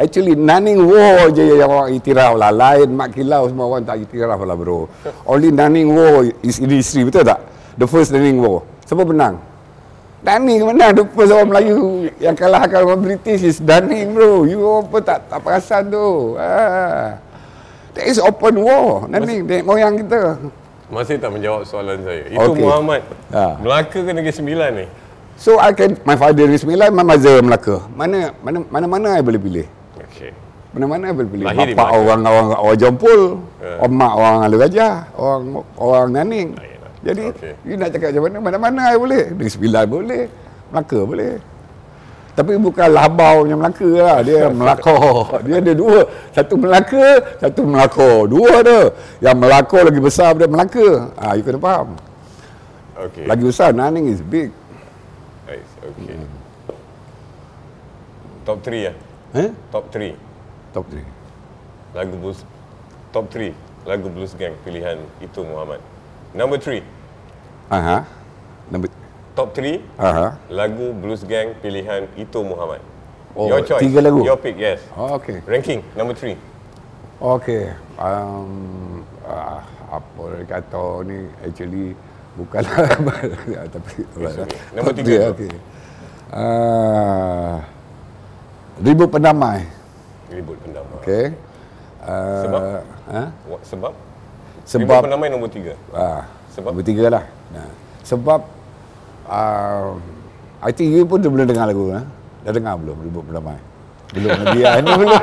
[0.00, 2.50] Actually Naning War je yang orang itiraf lah.
[2.50, 4.88] Lain Mak Kilau semua orang tak itiraf lah bro.
[5.28, 7.06] Only Naning War is in history.
[7.06, 7.38] Betul tak?
[7.76, 8.64] The first Naning War.
[8.88, 9.38] Siapa menang?
[10.24, 10.96] Daning menang.
[10.96, 14.48] The first orang Melayu yang kalahkan orang British is Daning bro.
[14.48, 16.34] You apa tak tak perasan tu.
[16.40, 17.20] Ah.
[17.94, 19.04] That is open war.
[19.04, 19.44] Daning.
[19.46, 20.40] Mas- moyang kita.
[20.90, 22.26] Masih tak menjawab soalan saya.
[22.26, 22.62] Itu okay.
[22.66, 23.00] Muhammad.
[23.30, 23.62] Ha.
[23.62, 24.86] Melaka ke Negeri Sembilan ni?
[25.38, 27.76] So I can my father Negeri Sembilan, my mother Melaka.
[27.94, 29.66] Mana mana mana mana I boleh pilih?
[30.02, 30.34] Okey.
[30.74, 31.44] Mana mana I boleh pilih?
[31.46, 33.22] Lahir Bapa orang orang orang Jompol,
[33.62, 33.86] yeah.
[33.86, 35.42] mak orang Alu Gajah, orang
[35.78, 36.48] orang Naning.
[36.58, 36.66] Ah,
[37.06, 37.54] Jadi okay.
[37.64, 38.36] you nak cakap macam mana?
[38.42, 39.22] Mana mana I boleh?
[39.30, 40.22] Negeri Sembilan boleh.
[40.74, 41.32] Melaka boleh.
[42.30, 44.18] Tapi bukan labau yang Melaka lah.
[44.22, 44.96] Dia Melaka.
[45.44, 46.06] Dia ada dua.
[46.30, 47.06] Satu Melaka,
[47.42, 48.10] satu Melaka.
[48.30, 48.80] Dua ada.
[49.18, 50.88] Yang Melaka lagi besar daripada Melaka.
[51.18, 51.88] Ah, you kena faham.
[53.00, 53.24] Okay.
[53.24, 54.52] Lagi besar, Naning is big.
[55.48, 55.72] Nice.
[55.80, 56.16] Okay.
[58.44, 58.92] Top 3 ya.
[59.36, 59.50] Eh?
[59.70, 60.16] Top 3
[60.74, 61.02] Top 3.
[61.94, 62.42] lagu blues.
[63.14, 63.54] Top 3
[63.86, 65.80] lagu blues gang pilihan itu Muhammad.
[66.34, 66.82] Number 3
[67.70, 68.02] Aha.
[68.02, 68.19] Number
[69.40, 70.36] Top 3 Aha.
[70.52, 72.84] lagu blues gang pilihan itu Muhammad.
[73.32, 73.80] Oh, Your choice.
[73.80, 74.20] tiga lagu?
[74.20, 74.84] Your pick, yes.
[74.92, 75.40] Oh, okay.
[75.48, 76.36] Ranking number 3.
[77.40, 77.72] Okay.
[77.96, 81.96] Um, ah, apa orang kata ni actually
[82.36, 82.84] bukanlah
[83.80, 84.32] tapi itulah.
[84.44, 84.60] okay.
[84.76, 85.32] Nombor Top tiga three, tu.
[85.32, 85.52] Okay.
[86.36, 87.54] Uh,
[88.84, 89.64] Ribu Pendamai.
[90.28, 90.84] Ribut pendam.
[91.00, 91.32] Okay.
[92.04, 92.62] Uh, Sebab?
[93.08, 93.22] Ha?
[93.48, 93.92] What, sebab?
[94.68, 95.72] Sebab Ribut pendamai nombor 3.
[95.96, 96.70] Ah, Sebab?
[96.76, 97.24] Nombor tiga lah.
[97.56, 97.68] Nah,
[98.04, 98.40] sebab
[99.30, 99.94] uh,
[100.60, 102.02] I think you pun belum dengar lagu ha?
[102.42, 103.56] Dah dengar belum Ribut Berdamai?
[104.10, 105.22] Belum lagi ah, ni belum.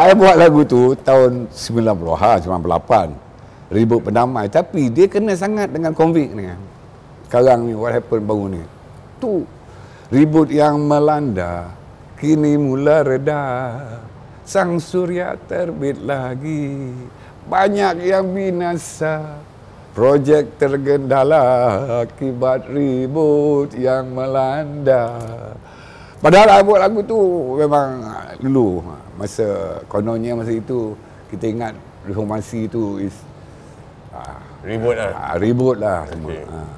[0.00, 3.72] I buat lagu tu tahun 90 ha, 98.
[3.72, 6.46] Ribut Berdamai tapi dia kena sangat dengan konvik ni.
[7.26, 8.62] Sekarang ni what happened baru ni.
[9.18, 9.46] Tu
[10.10, 11.70] ribut yang melanda
[12.18, 13.42] kini mula reda.
[14.42, 16.90] Sang surya terbit lagi.
[17.46, 19.38] Banyak yang binasa.
[20.00, 21.44] Projek tergendala
[22.08, 25.12] akibat ribut yang melanda.
[26.24, 27.20] Padahal I buat lagu tu
[27.60, 28.00] memang
[28.40, 28.80] dulu
[29.20, 30.96] masa kononnya masa itu
[31.28, 31.76] kita ingat
[32.08, 33.12] reformasi tu is
[34.64, 35.12] Ribut lah.
[35.12, 36.32] ah, ribut lah semua.
[36.32, 36.44] Okay.
[36.48, 36.76] Ah.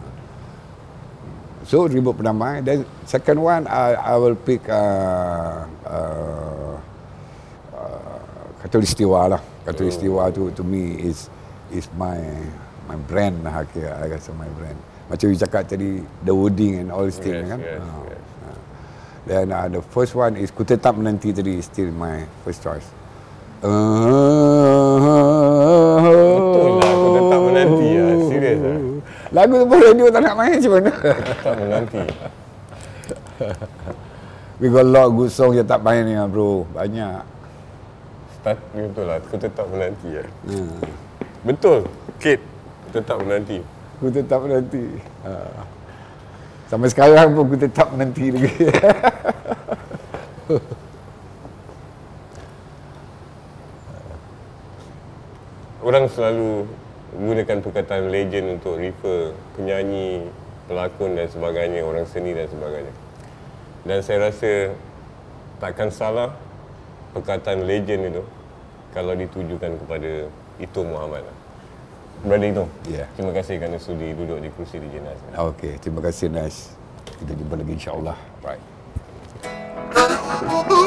[1.62, 6.74] So ribut perdamai dan second one I, I will pick uh, uh,
[7.70, 8.18] uh,
[8.66, 9.42] Katulistiwa lah.
[9.62, 11.30] Katulistiwa tu to me is
[11.70, 12.18] is my
[12.84, 14.76] my brand lah kira I rasa my brand.
[15.06, 17.58] Macam you cakap tadi the wording and all these things Yes, kan.
[17.60, 18.02] yes, Ah.
[18.08, 18.20] yes.
[19.22, 22.84] Then uh, the first one is Ku Tetap Menanti tadi still my first choice.
[23.62, 23.70] Uh,
[26.02, 28.10] Betul lah, Ku Tetap Menanti lah.
[28.26, 28.76] Serius lah.
[29.32, 30.90] Lagu tu pun radio tak nak main macam mana?
[31.40, 32.00] Tak menanti.
[34.60, 36.68] We got a lot of good song yang tak main ni lah bro.
[36.68, 37.24] Banyak.
[38.36, 39.16] Start ni betul lah.
[39.18, 40.26] Aku tetap menanti lah.
[40.44, 40.76] Hmm.
[41.42, 41.88] Betul.
[42.20, 42.44] Kate.
[42.92, 43.56] Aku tetap menanti.
[44.04, 44.84] Ku tetap menanti.
[45.24, 45.64] Ha.
[46.68, 48.52] Sampai sekarang pun ku tetap menanti lagi.
[55.88, 56.68] Orang selalu
[57.16, 60.28] menggunakan perkataan legend untuk refer penyanyi,
[60.68, 62.92] pelakon dan sebagainya, orang seni dan sebagainya.
[63.88, 64.76] Dan saya rasa
[65.64, 66.36] takkan salah
[67.16, 68.20] perkataan legend itu
[68.92, 70.28] kalau ditujukan kepada
[70.60, 71.24] itu Muhammad.
[71.24, 71.41] lah.
[72.20, 72.64] Brother itu.
[72.92, 73.04] Ya.
[73.16, 75.32] Terima kasih kerana sudi duduk di kursi di jenazah.
[75.50, 76.76] Okey, terima kasih Nas.
[77.18, 78.16] Kita jumpa lagi insya-Allah.
[78.44, 78.62] Right.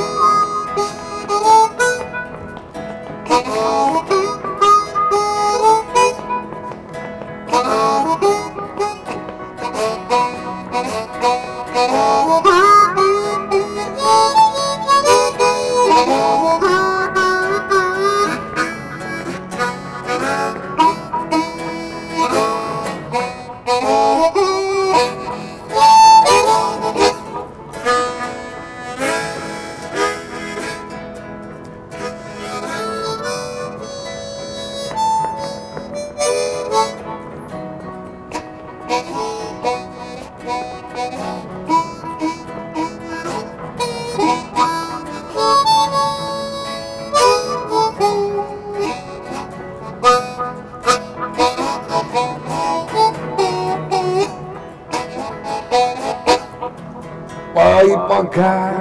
[57.55, 58.75] Pai pakai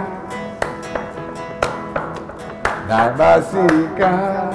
[2.90, 4.50] Dan basikan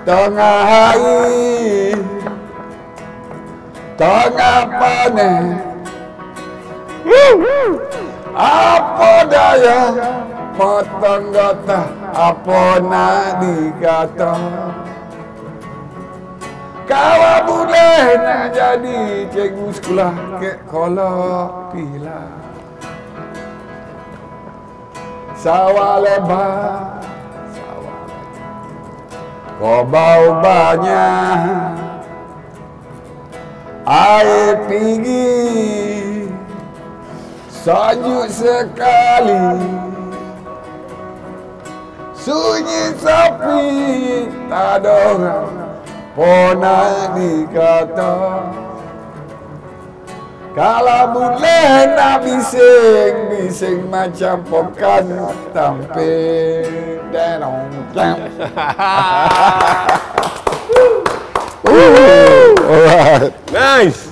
[0.00, 1.92] Tengah hari.
[3.94, 5.44] Tengah panen.
[8.32, 9.80] Apa daya?
[10.56, 11.80] Matang kata
[12.16, 14.34] Apa nak dikata
[16.90, 22.26] Kau boleh nak jadi cikgu sekolah ke kolok pila.
[25.38, 26.98] Sawah lebar.
[29.60, 31.78] Kau bau banyak,
[33.86, 36.26] air tinggi,
[37.52, 39.60] sejuk sekali.
[42.16, 43.68] Sunyi sepi,
[44.48, 45.59] tak ada orang
[46.10, 48.14] Pernah dikata
[50.58, 55.06] Kalau boleh nak bising Bising macam pokan
[55.54, 58.18] tampil Denong jam
[61.60, 63.30] Uh, alright.
[63.52, 64.09] Nice.